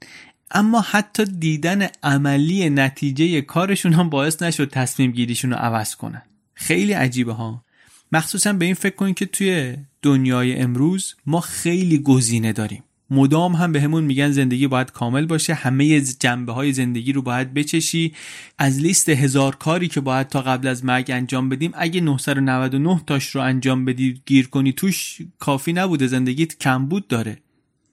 [0.51, 6.21] اما حتی دیدن عملی نتیجه کارشون هم باعث نشد تصمیم گیریشون رو عوض کنن.
[6.53, 7.65] خیلی عجیبه ها.
[8.11, 12.83] مخصوصا به این فکر کنید که توی دنیای امروز ما خیلی گزینه داریم.
[13.11, 17.53] مدام هم به همون میگن زندگی باید کامل باشه همه جنبه های زندگی رو باید
[17.53, 18.13] بچشی.
[18.57, 23.27] از لیست هزار کاری که باید تا قبل از مرگ انجام بدیم اگه 999 تاش
[23.27, 27.37] رو انجام بدی گیر کنی توش کافی نبوده زندگیت کمبود داره.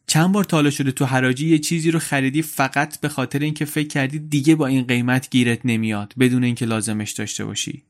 [0.07, 3.89] چند بار تالا شده تو حراجی یه چیزی رو خریدی فقط به خاطر اینکه فکر
[3.89, 7.83] کردی دیگه با این قیمت گیرت نمیاد بدون اینکه لازمش داشته باشی.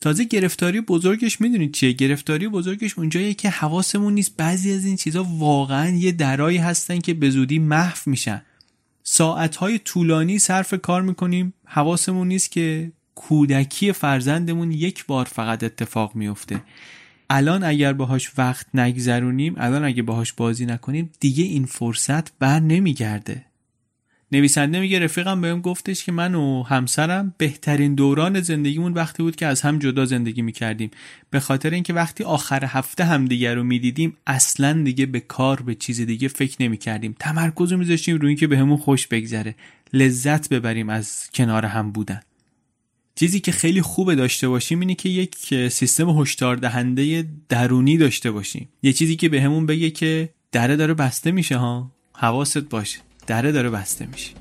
[0.00, 4.36] تازه گرفتاری بزرگش می‌دونید چیه؟ گرفتاری بزرگش اونجاییه که حواسمون نیست.
[4.36, 8.42] بعضی از این چیزا واقعا یه درایی هستن که به زودی محو میشن.
[9.02, 11.54] ساعتهای طولانی صرف کار می‌کنیم.
[11.64, 16.62] حواسمون نیست که کودکی فرزندمون یک بار فقط اتفاق میفته
[17.30, 23.44] الان اگر باهاش وقت نگذرونیم الان اگه باهاش بازی نکنیم دیگه این فرصت بر نمیگرده.
[24.32, 29.46] نویسنده میگه رفیقم بهم گفتش که من و همسرم بهترین دوران زندگیمون وقتی بود که
[29.46, 30.90] از هم جدا زندگی می‌کردیم.
[31.30, 35.74] به خاطر اینکه وقتی آخر هفته هم دیگر رو می‌دیدیم اصلا دیگه به کار به
[35.74, 37.16] چیز دیگه فکر نمی‌کردیم.
[37.20, 39.54] تمرکز رو میذاشتیم روی اینکه بهمون خوش بگذره.
[39.92, 42.20] لذت ببریم از کنار هم بودن.
[43.14, 48.68] چیزی که خیلی خوبه داشته باشیم اینه که یک سیستم هشدار دهنده درونی داشته باشیم.
[48.82, 53.07] یه چیزی که بهمون به بگه که دره داره بسته میشه ها؟ حواست باشه.
[53.28, 54.37] دره داره بسته میشه.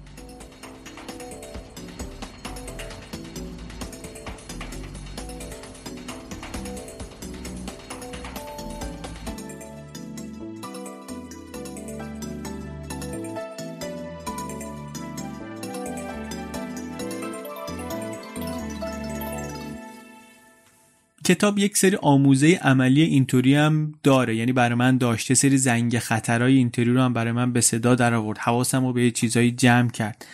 [21.27, 24.35] کتاب یک سری آموزه عملی اینطوری هم داره.
[24.35, 25.33] یعنی برای من داشته.
[25.33, 28.37] سری زنگ خطرهای اینطوری رو هم برای من به صدا در آورد.
[28.37, 30.25] حواسم رو به چیزایی جمع کرد.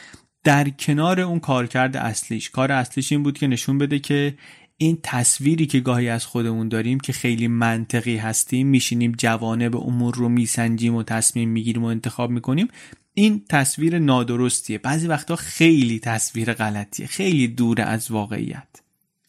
[0.44, 2.50] در کنار اون کارکرد اصلیش.
[2.50, 4.36] کار اصلیش این بود که نشون بده که
[4.78, 10.16] این تصویری که گاهی از خودمون داریم که خیلی منطقی هستیم میشینیم جوانه به امور
[10.16, 12.68] رو میسنجیم و تصمیم می‌گیریم و انتخاب می‌کنیم
[13.14, 14.78] این تصویر نادرستیه.
[14.78, 17.08] بعضی وقتا خیلی تصویر غلطیه.
[17.08, 18.83] خیلی دوره از واقعیت.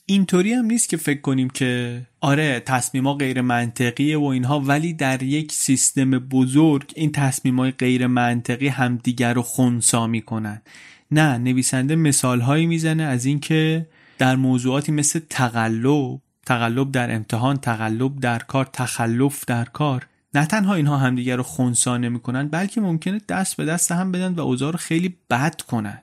[0.06, 5.22] اینطوری هم نیست که فکر کنیم که آره تصمیما غیر منطقیه و اینها ولی در
[5.22, 10.62] یک سیستم بزرگ این تصمیمای غیر منطقی همدیگر رو خونسا می‌کنن.
[11.10, 13.86] نه نویسنده مثال هایی می‌زنه از اینکه
[14.18, 20.74] در موضوعاتی مثل تقلب تقلب در امتحان تقلب در کار تخلف در کار نه تنها
[20.74, 24.78] اینها همدیگر رو خونسا نمی‌کنن بلکه ممکنه دست به دست هم بدن و اوضاع رو
[24.78, 26.02] خیلی بد کنن.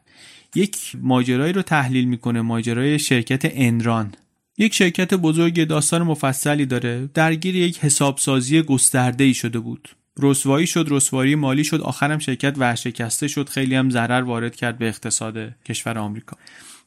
[0.56, 4.12] یک ماجرایی رو تحلیل می‌کنه ماجرای شرکت انران.
[4.58, 7.10] یک شرکت بزرگ داستان مفصلی داره.
[7.14, 9.90] درگیر یک حسابسازی گسترده ای شده بود.
[10.20, 13.50] رسوایی شد رسوایی مالی شد آخرم شرکت ورشکسته شد.
[13.50, 16.38] خیلی هم ضرر وارد کرد به اقتصاد کشور آمریکا.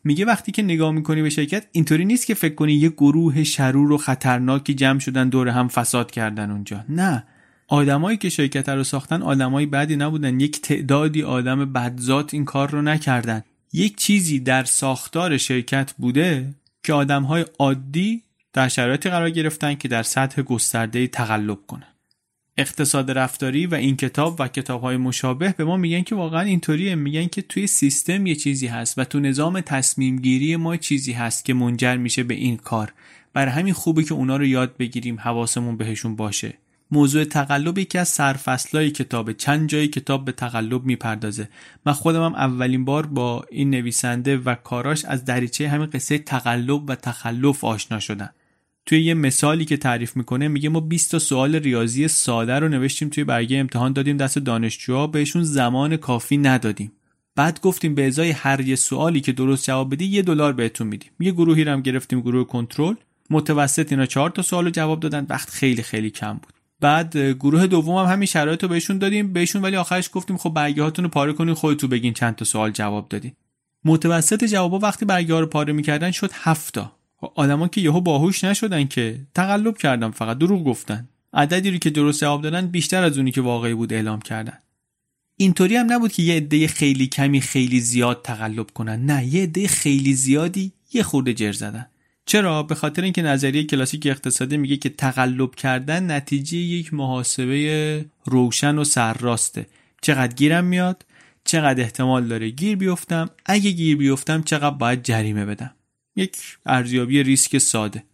[0.04, 3.92] میگه وقتی که نگاه می‌کنی به شرکت اینطوری نیست که فکر کنی یه گروه شرور
[3.92, 6.84] و خطرناکی جمع شدن دور هم فساد کردن اونجا.
[6.88, 7.24] نه.
[7.68, 10.40] آدمایی که شرکت رو ساختن آدمای بدی نبودن.
[10.40, 13.42] یک تعدادی آدم بدذات این کار رو نکردن.
[13.76, 18.22] یک چیزی در ساختار شرکت بوده که آدم های عادی
[18.52, 21.86] در شرایطی قرار گرفتن که در سطح گسترده تقلب کنن.
[22.56, 26.94] اقتصاد رفتاری و این کتاب و کتاب های مشابه به ما میگن که واقعا اینطوریه.
[26.94, 31.44] میگن که توی سیستم یه چیزی هست و تو نظام تصمیم گیری ما چیزی هست
[31.44, 32.92] که منجر میشه به این کار.
[33.32, 36.54] برای همین خوبه که اونا رو یاد بگیریم حواسمون بهشون باشه.
[36.94, 41.48] موضوع تقلب یکی از سرفصلای کتاب چند جای کتاب به تقلب می‌پردازه.
[41.86, 46.90] من خودم هم اولین بار با این نویسنده و کاراش از دریچه همین قصه تقلب
[46.90, 48.30] و تخلف آشنا شدم.
[48.86, 53.08] توی یه مثالی که تعریف می‌کنه میگه ما 20 تا سوال ریاضی ساده رو نوشتیم
[53.08, 56.92] توی برگه امتحان دادیم دست دانشجوها بهشون زمان کافی ندادیم.
[57.36, 61.10] بعد گفتیم به ازای هر یه سوالی که درست جواب بدی یه دلار بهتون میدیم.
[61.20, 62.94] یه گروهی رو هم گرفتیم گروه کنترل.
[63.30, 66.53] متوسط اینا چهار تا سوال جواب دادن وقت خیلی خیلی کم بود.
[66.80, 69.32] بعد گروه دوم هم همین شرایط رو بهشون دادیم.
[69.32, 72.70] بهشون ولی آخرش گفتیم خب برگه هاتون رو پاره کنین خودتون بگین چند تا سوال
[72.70, 73.32] جواب دادین.
[73.84, 78.44] متوسط جوابا وقتی برگه ها رو پاره می‌کردن شد هفتا خب آدما که یهو باهوش
[78.44, 81.08] نشدن که تقلب کردن فقط دروغ گفتن.
[81.32, 84.58] عددی رو که درست جواب دادن بیشتر از اونی که واقعی بود اعلام کردن.
[85.36, 89.06] اینطوری هم نبود که یه عده خیلی کمی خیلی زیاد تقلب کنن.
[89.06, 91.86] نه یه عده خیلی زیادی یه خورده جر زدن.
[92.26, 98.78] چرا؟ به خاطر اینکه نظریه کلاسیک اقتصادی میگه که تقلب کردن نتیجه یک محاسبه روشن
[98.78, 99.66] و سرراسته.
[100.02, 101.04] چقدر گیرم میاد؟
[101.44, 105.70] چقدر احتمال داره گیر بیفتم؟ اگه گیر بیفتم چقدر باید جریمه بدم؟
[106.16, 108.04] یک ارزیابی ریسک ساده.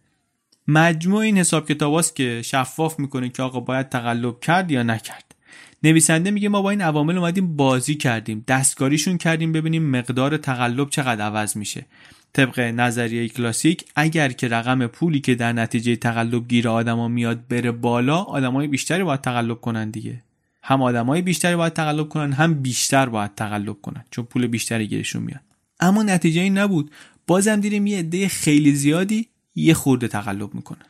[0.67, 5.35] مجموع این حساب کتاب که شفاف می‌کنه که آقا باید تقلب کرد یا نکرد.
[5.83, 11.25] نویسنده میگه ما با این عوامل اومدیم بازی کردیم دستکاریشون کردیم ببینیم مقدار تقلب چقدر
[11.25, 11.85] عوض میشه.
[12.33, 17.71] طبق نظریه کلاسیک اگر که رقم پولی که در نتیجه تقلب گیر آدما میاد بره
[17.71, 20.21] بالا آدمای بیشتری باید تقلب کنن دیگه.
[20.63, 25.23] هم آدمای بیشتری باید تقلب کنن هم بیشتر باید تقلب کنن چون پول بیشتری گیرشون
[25.23, 25.41] میاد.
[25.79, 26.91] اما نتیجه این نبود.
[27.27, 30.85] بازم دیدیم یه عده خیلی زیادی یه خورده تقلب می‌کنن.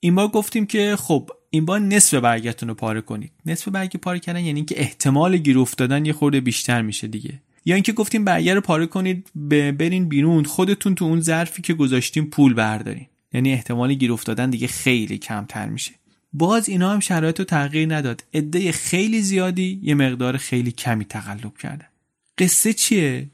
[0.00, 3.32] این بار گفتیم که خب این بار نصف برگتون رو پاره کنید.
[3.46, 7.40] نصف برگ پاره کردن یعنی اینکه احتمال گیر افتادن یه خورده بیشتر میشه دیگه.
[7.64, 9.30] یا اینکه گفتیم برگر رو پاره کنید
[9.78, 13.06] برین بیرون خودتون تو اون ظرفی که گذاشتیم پول بردارین.
[13.32, 15.92] یعنی احتمال گیر افتادن دیگه خیلی کمتر میشه.
[16.32, 18.24] باز اینا هم شرایط رو تغییر نداد.
[18.34, 21.86] عده خیلی زیادی یه مقدار خیلی کمی تقلب کردن.
[22.38, 23.30] قصه چیه؟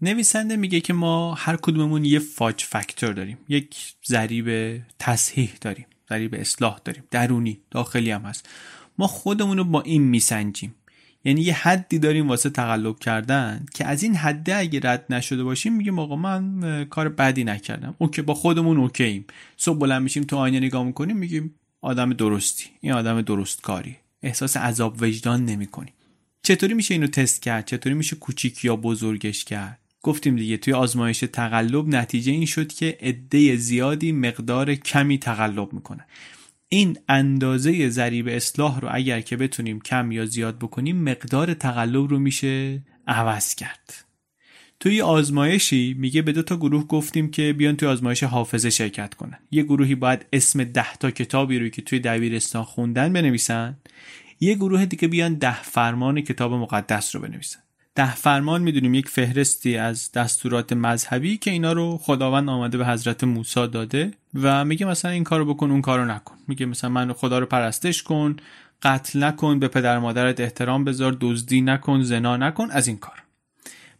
[0.00, 3.38] نویسنده میگه که ما هر کدوممون یه فاج فاکتور داریم.
[3.48, 7.04] یک ضریب تصحیح داریم ضریب اصلاح داریم.
[7.10, 8.48] درونی داخلی هم هست.
[8.98, 10.74] ما خودمون رو با این میسنجیم.
[11.24, 15.76] یعنی یه حدی داریم واسه تقلب کردن که از این حده اگه رد نشده باشیم
[15.76, 17.94] میگیم آقا من کار بدی نکردم.
[17.98, 19.24] اوکی با خودمون اوکییم
[19.56, 22.64] صبح بلند میشیم تو آینه نگاه می‌کنیم میگیم آدم درستی.
[22.80, 23.96] این آدم درست کاری.
[24.22, 25.92] احساس عذاب وجدان نمی‌کنیم.
[26.42, 31.24] چطوری میشه اینو تست کرد؟ چطوری میشه کوچیک یا بزرگش کرد؟ گفتیم دیگه توی آزمایش
[31.32, 36.04] تقلب نتیجه این شد که عده زیادی مقدار کمی تقلب می‌کنن
[36.72, 42.18] این اندازه ضریب اصلاح رو اگر که بتونیم کم یا زیاد بکنیم مقدار تقلب رو
[42.18, 44.04] میشه عوض کرد.
[44.80, 49.38] توی آزمایشی میگه به دو تا گروه گفتیم که بیان توی آزمایش حافظه شرکت کنن.
[49.50, 53.76] یه گروهی باید اسم ده تا کتابی رو که توی دبیرستان خوندن بنویسن.
[54.40, 57.61] یه گروه دیگه بیان ده فرمان کتاب مقدس رو بنویسن.
[57.94, 63.24] ده فرمان می‌دونیم یک فهرستی از دستورات مذهبی که اینا رو خداوند آمده به حضرت
[63.24, 66.34] موسی داده و میگه مثلا این کارو بکن اون کارو نکن.
[66.48, 68.36] میگه مثلا من خدا رو پرستش کن
[68.82, 73.22] قتل نکن به پدر مادرت احترام بذار دزدی نکن زنا نکن از این کار.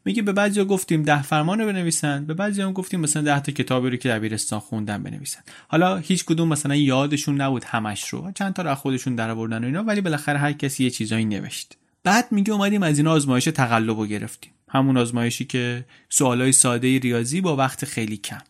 [0.05, 3.53] میگه به بعضیا گفتیم ده فرمان رو بنویسن به بعضی هم گفتیم مثلا ده تا
[3.53, 5.41] کتابی رو که دبیرستان خوندن بنویسن.
[5.69, 9.83] حالا هیچ کدوم مثلا یادشون نبود همش رو چند تا رو خودشون درآوردن و اینا
[9.83, 11.77] ولی بالاخره هر کسی یه چیزایی نوشت.
[12.05, 14.53] بعد میگه اومدیم از این آزمایش تقلب رو گرفتیم.
[14.69, 18.43] همون آزمایشی که سوالای ساده ریاضی با وقت خیلی کم.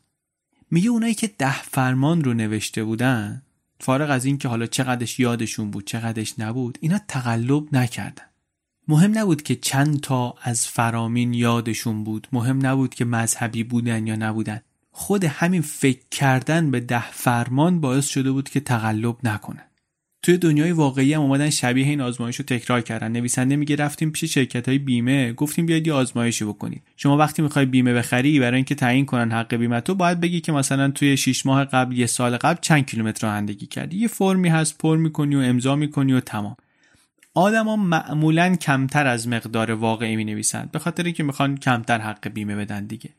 [0.70, 3.42] میگه اونایی که ده فرمان رو نوشته بودن
[3.80, 8.24] فارغ از این که حالا چقدرش یادشون بود چقدرش نبود اینا تقلب نکردن.
[8.88, 12.28] مهم نبود که چند تا از فرامین یادشون بود.
[12.32, 14.60] مهم نبود که مذهبی بودن یا نبودن.
[14.90, 19.64] خود همین فکر کردن به ده فرمان باعث شده بود که تقلب نکنن.
[20.22, 23.12] توی دنیای واقعی هم اومدن شبیه این آزمایش رو تکرار کردن.
[23.12, 25.32] نویسنده میگه رفتیم پیش شرکت های بیمه.
[25.32, 29.54] گفتیم بیاید یه آزمایشی بکنید شما وقتی می‌خوای بیمه بخری برای اینکه تعیین کنن حق
[29.54, 33.26] بیمه تو باید بگی که مثلا توی 6 ماه قبل یه سال قبل چند کیلومتر
[33.26, 33.96] رانندگی کردی.
[33.96, 36.56] یه فرمی هست پر می‌کنی و امضا می‌کنی و تمام.
[37.34, 42.56] آدما معمولا کمتر از مقدار واقعی می نویسند به خاطر اینکه می‌خوان کمتر حق بیمه
[42.56, 43.10] بدن دیگه.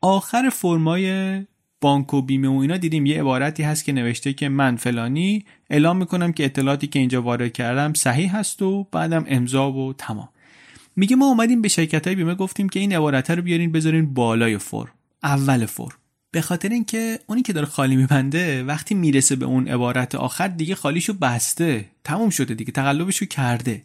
[0.00, 1.36] آخر فرمای
[1.82, 5.96] بانک و بیمه و اینا دیدیم یه عبارتی هست که نوشته که من فلانی اعلام
[5.96, 10.28] می‌کنم که اطلاعاتی که اینجا وارد کردم صحیح هست و بعدم امضا و تمام.
[10.96, 14.58] میگه ما اومدیم به شرکت های بیمه گفتیم که این عبارت رو بیارین بذارین بالای
[14.58, 15.96] فرم اول فرم.
[16.30, 20.74] به خاطر اینکه اونی که داره خالی میبنده وقتی می‌رسه به اون عبارت آخر دیگه
[20.74, 23.82] خالیشو بسته تموم شده دیگه تقلبشو کرده.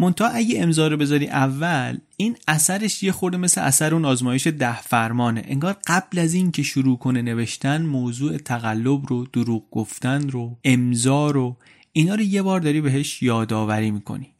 [0.00, 4.80] منتها اگه امضا رو بذاری اول این اثرش یه خورده مثل اثر اون آزمایش ده
[4.80, 5.42] فرمانه.
[5.44, 11.30] انگار قبل از این که شروع کنه نوشتن موضوع تقلب رو دروغ گفتن رو امضا
[11.30, 11.56] رو
[11.92, 14.34] اینا رو یه بار داری بهش یادآوری می‌کنی.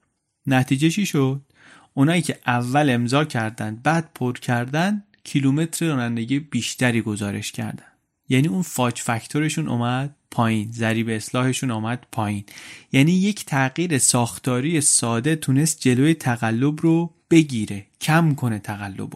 [0.47, 1.41] نتیجه چی شد؟
[1.95, 7.85] اونایی که اول امضا کردن بعد پر کردن کیلومتر رانندگی بیشتری گزارش کردن.
[8.29, 12.45] یعنی اون فاج فاکتورشون اومد پایین ضریب اصلاحشون اومد پایین.
[12.93, 19.13] یعنی یک تغییر ساختاری ساده تونست جلوی تقلب رو بگیره کم کنه تقلب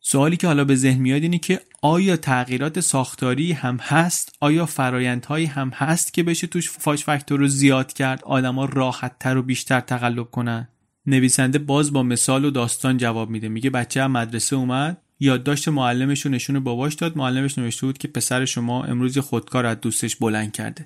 [0.00, 5.46] سوالی که حالا به ذهن میاد اینه که آیا تغییرات ساختاری هم هست؟ آیا فرایندهایی
[5.46, 10.30] هم هست که بشه توش فاش فاکتور رو زیاد کرد؟ آدما راحتتر و بیشتر تقلب
[10.30, 10.68] کنن؟
[11.06, 13.48] نویسنده باز با مثال و داستان جواب میده.
[13.48, 17.16] میگه بچه هم مدرسه اومد یادداشت معلمش رو نشون باباش داد.
[17.16, 20.84] معلمش نوشته بود که پسر شما امروز خودکار از دوستش بلند کرده.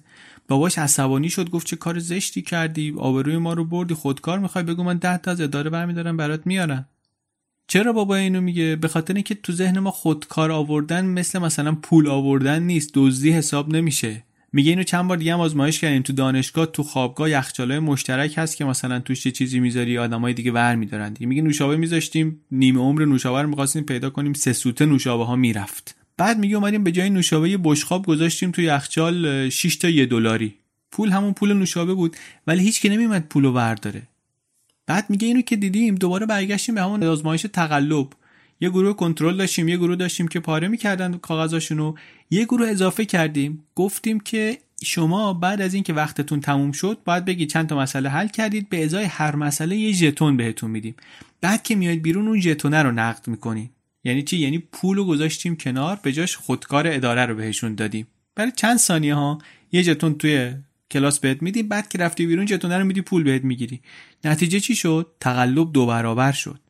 [0.48, 4.82] باباش عصبانی شد گفت چه کار زشتی کردی؟ آبروی ما رو بردی خودکار می‌خوای؟ بگو
[4.82, 6.88] من ده تا از اداره برمیدارم برات میارم.
[7.68, 12.08] چرا بابا اینو میگه؟ به خاطر اینکه تو ذهن ما خودکار آوردن مثل مثلا پول
[12.08, 14.25] آوردن نیست دزدی حساب نمیشه.
[14.56, 18.56] میگه اینو چند بار دیگه هم آزمایش کردیم تو دانشگاه تو خوابگاه یخچالای مشترک هست
[18.56, 21.26] که مثلا توش یه چیزی می‌ذاری آدمای دیگه ور میدارن دیگه.
[21.26, 25.96] میگه نوشابه میذاشتیم نیمه عمر نوشابه رو می‌خواستیم پیدا کنیم سه سوته نوشابه ها می‌رفت.
[26.16, 30.54] بعد میگه اومدیم به جای نوشابه بشخاب گذاشتیم تو یخچال 6 تا یه دلاری.
[30.92, 34.02] پول همون پول نوشابه بود ولی هیچ که نمیمد پولو ورداره.
[34.86, 38.08] بعد میگه اینو که دیدیم دوباره برگشتیم به همون آزمایش تقلب.
[38.60, 41.94] یه گروه کنترل داشتیم یه گروه داشتیم که پاره می‌کردن کاغذاشونو.
[42.30, 43.64] یه گروه اضافه کردیم.
[43.74, 48.28] گفتیم که شما بعد از اینکه وقتتون تموم شد باید بگید چند تا مسئله حل
[48.28, 50.94] کردید به ازای هر مسئله یه ژتون بهتون میدیم.
[51.40, 53.70] بعد که میاید بیرون اون ژتونه رو نقد می‌کنین
[54.04, 58.06] یعنی چی؟ یعنی پول رو گذاشتیم کنار به جاش خودکار اداره رو بهشون دادیم.
[58.34, 59.38] برای چند ثانیه ها
[59.72, 60.54] یه ژتون توی
[60.90, 63.80] کلاس بهت میدی بعد که رفتی بیرون ژتونه رو میدی پول بهت می‌گیری.
[64.24, 66.60] نتیجه چی شد؟ تقلب دو برابر شد.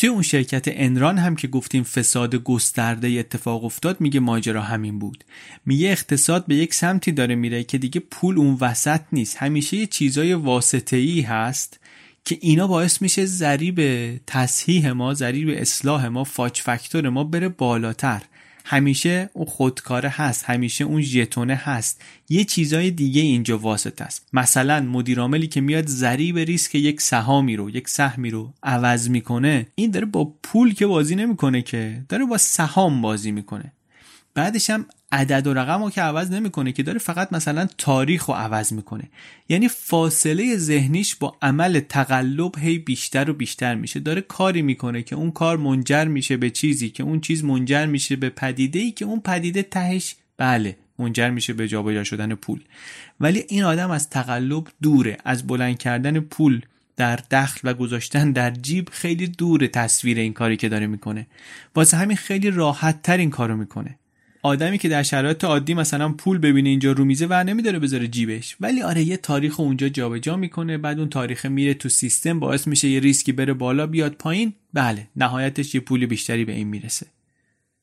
[0.00, 5.24] توی اون شرکت انران هم که گفتیم فساد گسترده اتفاق افتاد میگه ماجرا همین بود.
[5.66, 9.36] میگه اقتصاد به یک سمتی داره میره که دیگه پول اون وسط نیست.
[9.36, 11.80] همیشه یه چیزای واسطه ای هست
[12.24, 13.80] که اینا باعث میشه ضریب
[14.26, 18.22] تصحیح ما ضریب اصلاح ما فاچ فاکتور ما بره بالاتر.
[18.70, 22.02] همیشه اون خودکاره هست همیشه اون ژتونه هست.
[22.28, 24.28] یه چیزای دیگه اینجا واسط است.
[24.32, 29.90] مثلا مدیرعاملی که میاد ضریب ریسک یک سهامی رو یک سهمی رو عوض می‌کنه این
[29.90, 33.72] داره با پول که بازی نمی‌کنه که داره با سهام بازی می‌کنه.
[34.34, 38.34] بعدش هم عدد و رقم رو که عوض نمی‌کنه که داره فقط مثلا تاریخ رو
[38.34, 39.10] عوض می‌کنه.
[39.48, 44.00] یعنی فاصله ذهنیش با عمل تقلب هی بیشتر و بیشتر میشه.
[44.00, 48.16] داره کاری می‌کنه که اون کار منجر میشه به چیزی که اون چیز منجر میشه
[48.16, 52.60] به پدیده ای که اون پدیده تهش بله منجر میشه به جابجا شدن پول.
[53.20, 55.16] ولی این آدم از تقلب دوره.
[55.24, 56.60] از بلند کردن پول
[56.96, 61.26] در دخل و گذاشتن در جیب خیلی دوره تصویر این کاری که داره می‌کنه.
[61.74, 63.98] واسه همین خیلی راحت تر این کارو می‌کنه.
[64.42, 68.56] آدمی که در شرایط عادی مثلا پول ببینه اینجا رو میزه ور نمیداره بذاره جیبش.
[68.60, 72.88] ولی آره یه تاریخ اونجا جابجا می‌کنه بعد اون تاریخ میره تو سیستم باعث میشه
[72.88, 74.52] یه ریسکی بره بالا بیاد پایین.
[74.74, 77.06] بله نهایتش یه پول بیشتری به این می‌رسه.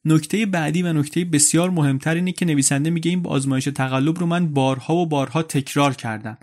[0.05, 4.47] نکته بعدی و نکته بسیار مهمتر اینه که نویسنده میگه این آزمایش تقلب رو من
[4.47, 6.37] بارها و بارها تکرار کردم.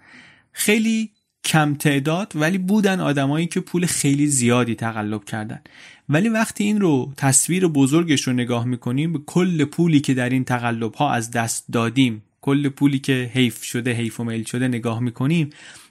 [0.53, 1.11] خیلی
[1.45, 5.61] کم تعداد ولی بودن آدمایی که پول خیلی زیادی تقلب کردن.
[6.09, 10.45] ولی وقتی این رو تصویر بزرگش رو نگاه می‌کنیم به کل پولی که در این
[10.45, 15.01] تقلب ها از دست دادیم کل پولی که حیف شده حیف و میل شده نگاه
[15.01, 15.51] می‌کنیم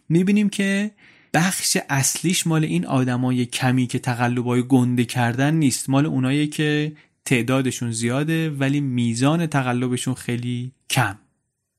[0.09, 0.91] می‌بینیم که
[1.34, 5.89] بخش اصلیش مال این آدمای کمی که تقلبای گنده کردن نیست.
[5.89, 6.93] مال اونایی که
[7.26, 11.16] تعدادشون زیاده ولی میزان تقلبشون خیلی کم.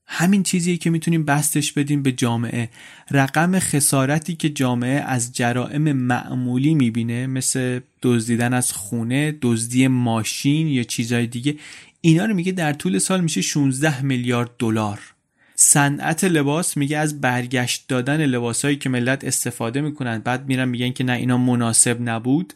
[0.07, 2.69] همین چیزیه که می‌تونیم بستش بدیم به جامعه.
[3.11, 10.83] رقم خسارتی که جامعه از جرائم معمولی می‌بینه مثل دزدیدن از خونه دزدی ماشین یا
[10.83, 11.55] چیزهای دیگه
[12.01, 14.99] اینا رو میگه در طول سال میشه 16 میلیارد دلار.
[15.55, 21.03] صنعت لباس میگه از برگشت دادن لباسهایی که ملت استفاده می‌کنن بعد میرن میگن که
[21.03, 22.53] نه اینا مناسب نبود.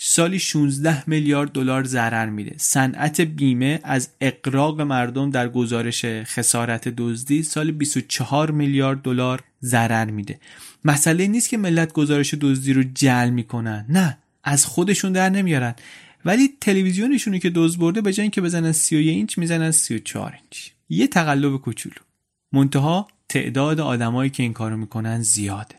[0.00, 2.54] سالی 16 میلیارد دلار ضرر میده.
[2.56, 10.40] صنعت بیمه از اقراق مردم در گزارش خسارت دزدی سال 24 میلیارد دلار ضرر میده.
[10.84, 15.74] مسئله نیست که ملت گزارش دزدی رو جل می‌کنن نه از خودشون در نمیارن.
[16.24, 20.68] ولی تلویزیونشونو که دزد برده به جای که بزنن 31 اینچ می‌زنن 34 اینچ.
[20.88, 21.96] یه تقلب کوچولو.
[22.52, 25.74] منتها تعداد آدمایی که این کارو می‌کنن زیاده.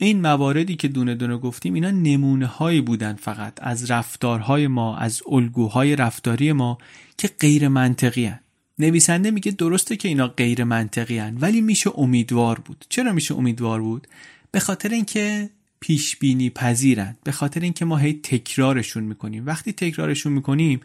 [0.00, 3.52] این مواردی که دونه دونه گفتیم اینا نمونه هایی بودن فقط.
[3.56, 6.78] از رفتارهای ما از الگوهای رفتاری ما
[7.16, 8.40] که غیر منطقی هن.
[8.78, 12.84] نویسنده میگه درسته که اینا غیر منطقی هن ولی میشه امیدوار بود.
[12.88, 14.06] چرا میشه امیدوار بود؟
[14.50, 19.46] به خاطر اینکه پیش بینی پذیرن به خاطر اینکه ما هی تکرارشون می‌کنیم.
[19.46, 20.80] وقتی تکرارشون می‌کنیم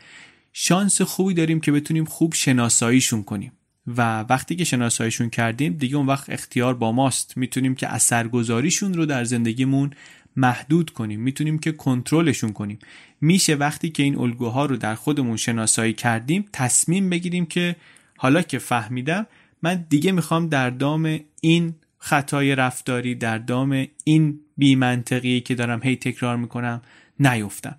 [0.53, 3.51] شانس خوبی داریم که بتونیم خوب شناساییشون کنیم.
[3.87, 7.37] و وقتی که شناساییشون کردیم دیگه اون وقت اختیار با ماست.
[7.37, 9.91] می‌تونیم که اثرگذاریشون رو در زندگیمون
[10.35, 11.21] محدود کنیم.
[11.21, 12.79] می‌تونیم که کنترلشون کنیم.
[13.21, 17.75] میشه وقتی که این الگوها رو در خودمون شناسایی کردیم تصمیم بگیریم که
[18.17, 19.27] حالا که فهمیدم
[19.61, 25.95] من دیگه می‌خوام در دام این خطای رفتاری در دام این بیمنطقی که دارم هی
[25.95, 26.81] تکرار می‌کنم
[27.19, 27.75] نیفتم.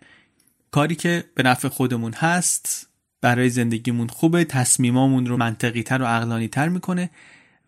[0.70, 2.88] کاری که به نفع خودمون هست
[3.24, 7.10] برای زندگیمون خوبه تصمیمامون رو منطقی تر و عقلانی تر می‌کنه.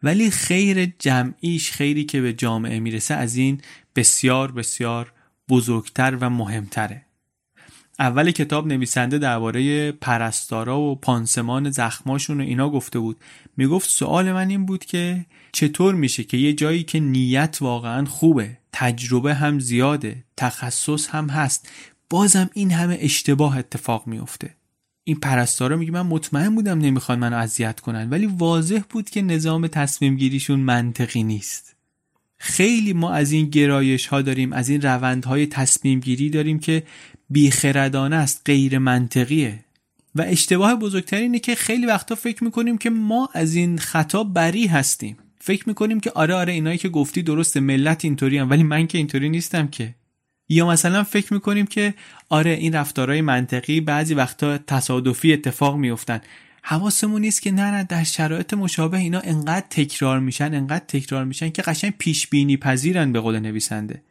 [0.02, 3.60] ولی خیر جمعیش خیری که به جامعه می‌رسه از این
[3.94, 5.12] بسیار بسیار
[5.48, 7.02] بزرگتر و مهمتره.
[7.98, 13.16] اول کتاب نویسنده درباره پرستارا و پانسمان زخماشون و اینا گفته بود.
[13.56, 18.58] می‌گفت سوال من این بود که چطور میشه که یه جایی که نیت واقعا خوبه
[18.72, 21.68] تجربه هم زیاده تخصص هم هست
[22.10, 24.55] بازم این همه اشتباه اتفاق میفته
[25.08, 29.66] این پرستارا میگه من مطمئن بودم نمی‌خوان منو اذیت کنن ولی واضح بود که نظام
[29.66, 31.76] تصمیم گیریشون منطقی نیست.
[32.38, 36.82] خیلی ما از این گرایش ها داریم از این روندهای تصمیم گیری داریم که
[37.30, 39.64] بیخردانه است غیر منطقیه.
[40.14, 44.66] و اشتباه بزرگتر اینه که خیلی وقتا فکر می‌کنیم که ما از این خطا بری
[44.66, 45.16] هستیم.
[45.40, 49.28] فکر می‌کنیم که آره آره اینایی که گفتی درسته ملت اینطوری ولی من که اینطوری
[49.28, 49.94] نیستم که.
[50.48, 51.94] یا مثلا فکر می‌کنیم که
[52.28, 56.20] آره این رفتارهای منطقی بعضی وقتا تصادفی اتفاق میفتن
[56.62, 61.50] حواسمون نیست که نه نه در شرایط مشابه اینا انقدر تکرار میشن انقدر تکرار میشن
[61.50, 64.02] که قشنگ پیش بینی پذیرن به قول نویسنده.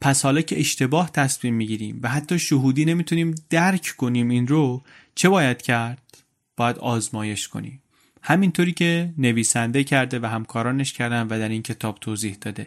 [0.00, 4.82] پس حالا که اشتباه تصمیم می‌گیریم و حتی شهودی نمی‌تونیم درک کنیم این رو
[5.14, 6.24] چه باید کرد؟
[6.56, 7.82] باید آزمایش کنیم.
[8.22, 12.66] همینطوری که نویسنده کرده و همکارانش کردن و در این کتاب توضیح داده.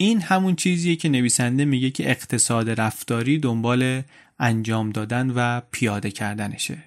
[0.00, 4.02] این همون چیزیه که نویسنده میگه که اقتصاد رفتاری دنبال
[4.38, 6.78] انجام دادن و پیاده کردنشه.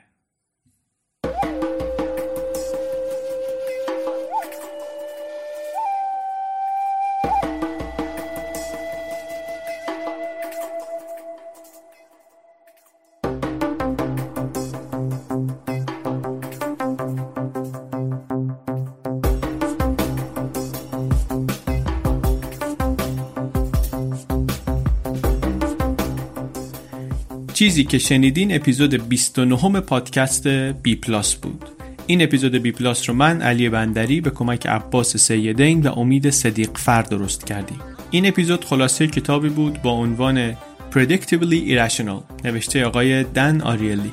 [27.61, 31.65] چیزی که شنیدین اپیزود 29 پادکست بی پلاس بود.
[32.07, 36.69] این اپیزود بی پلاس رو من علی بندری به کمک عباس سیدین و امید صدیق
[36.77, 37.79] فر درست کردیم.
[38.11, 40.53] این اپیزود خلاصه کتابی بود با عنوان
[40.91, 44.11] Predictably Irrational نوشته آقای دن آریلی.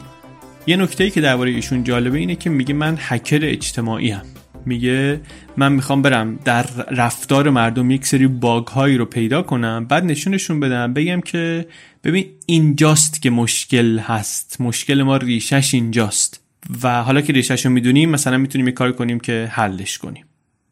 [0.66, 4.22] یه نکته که درباره ایشون جالبه اینه که میگه من هکر اجتماعی هم
[4.66, 5.20] میگه
[5.56, 10.60] من می‌خوام برم در رفتار مردم یک سری باگ هایی رو پیدا کنم بعد نشونشون
[10.60, 11.66] بدم بگم که
[12.08, 14.60] ببین اینجاست که مشکل هست.
[14.60, 16.40] مشکل ما ریشش اینجاست.
[16.82, 20.24] و حالا که ریشش رو می‌دونیم مثلا می‌تونیم یه کار کنیم که حلش کنیم.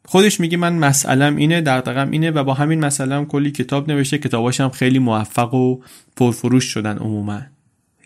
[0.05, 4.17] خودش میگه من مسئلم اینه دقدقم اینه و با همین مسئلم کلی کتاب نوشته.
[4.17, 5.79] کتاباشم خیلی موفق و
[6.15, 7.41] پرفروش شدن عموما.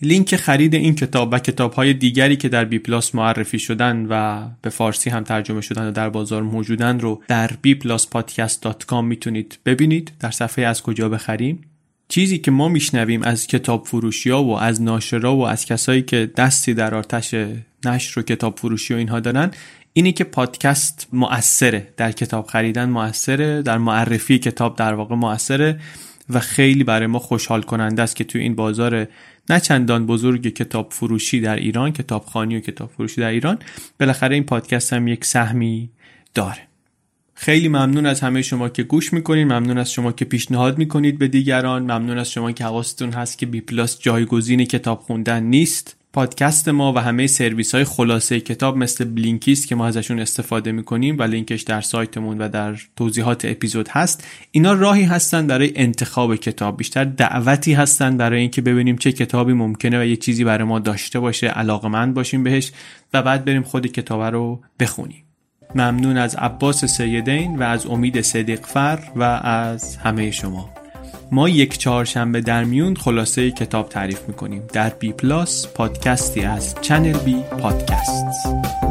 [0.02, 4.48] لینک خرید این کتاب و کتاب های دیگری که در بی پلاس معرفی شدن و
[4.62, 10.12] به فارسی هم ترجمه شدن و در بازار موجودن رو در bpluspodcast.com می‌تونید ببینید.
[10.20, 11.71] در صفحه از کجا بخریم؟
[12.12, 16.32] چیزی که ما میشنویم از کتاب فروشی ها و از ناشرا و از کسایی که
[16.38, 17.36] دستی در آرتش
[17.86, 19.52] نشر و کتاب فروشی و اینها دارن
[19.94, 21.94] اینی که پادکست مؤثره.
[21.98, 25.80] در کتاب خریدن مؤثره در معرفی کتاب در واقع مؤثره
[26.30, 29.08] و خیلی برای ما خوشحال کننده است که توی این بازار
[29.50, 33.60] نه چندان بزرگ کتاب فروشی در ایران کتابخانی و کتاب فروشی در ایران
[34.00, 35.90] بالاخره این پادکست هم یک سهمی
[36.34, 36.71] داره.
[37.44, 41.28] خیلی ممنون از همه شما که گوش می‌کنید ممنون از شما که پیشنهاد می‌کنید به
[41.28, 41.84] دیگران.
[41.84, 45.96] ممنون از شما که حواستون هست که بی پلاس جایگزین کتاب خوندن نیست.
[46.14, 51.20] پادکست ما و همه سرویس های خلاصه کتاب مثل بلینکیست که ما ازشون استفاده می‌کنیم
[51.20, 54.28] و لینکش در سایتمون و در توضیحات اپیزود هست.
[54.52, 56.78] اینا راهی هستن برای انتخاب کتاب.
[56.78, 61.20] بیشتر دعوتی هستن برای اینکه ببینیم چه کتابی ممکنه و یه چیزی برای ما داشته
[61.20, 62.72] باشه علاقمند باشیم بهش
[63.14, 65.24] و بعد بریم خود کتاب رو بخونیم.
[65.76, 70.70] ممنون از عباس سیدین و از امید صدیقفر و از همه شما.
[71.32, 74.64] ما یک چهارشنبه در میون خلاصه کتاب تعریف می‌کنیم.
[74.74, 78.91] در بی پلاس پادکستی از چنل بی پادکست.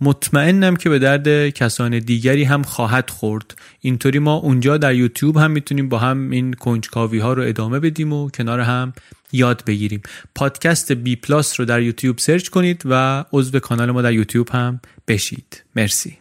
[0.00, 5.50] مطمئنم که به درد کسان دیگری هم خواهد خورد اینطوری ما اونجا در یوتیوب هم
[5.50, 8.92] می‌تونیم با هم این کنجکاوی ها رو ادامه بدیم و کنار هم
[9.32, 10.02] یاد بگیریم
[10.34, 14.80] پادکست بی پلاس رو در یوتیوب سرچ کنید و عضو کانال ما در یوتیوب هم
[15.08, 16.18] بشید مرسی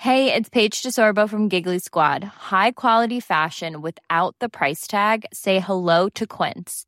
[0.00, 2.22] Hey, it's Paige DeSorbo from Giggly Squad.
[2.22, 5.26] High quality fashion without the price tag.
[5.32, 6.87] Say hello to Quince.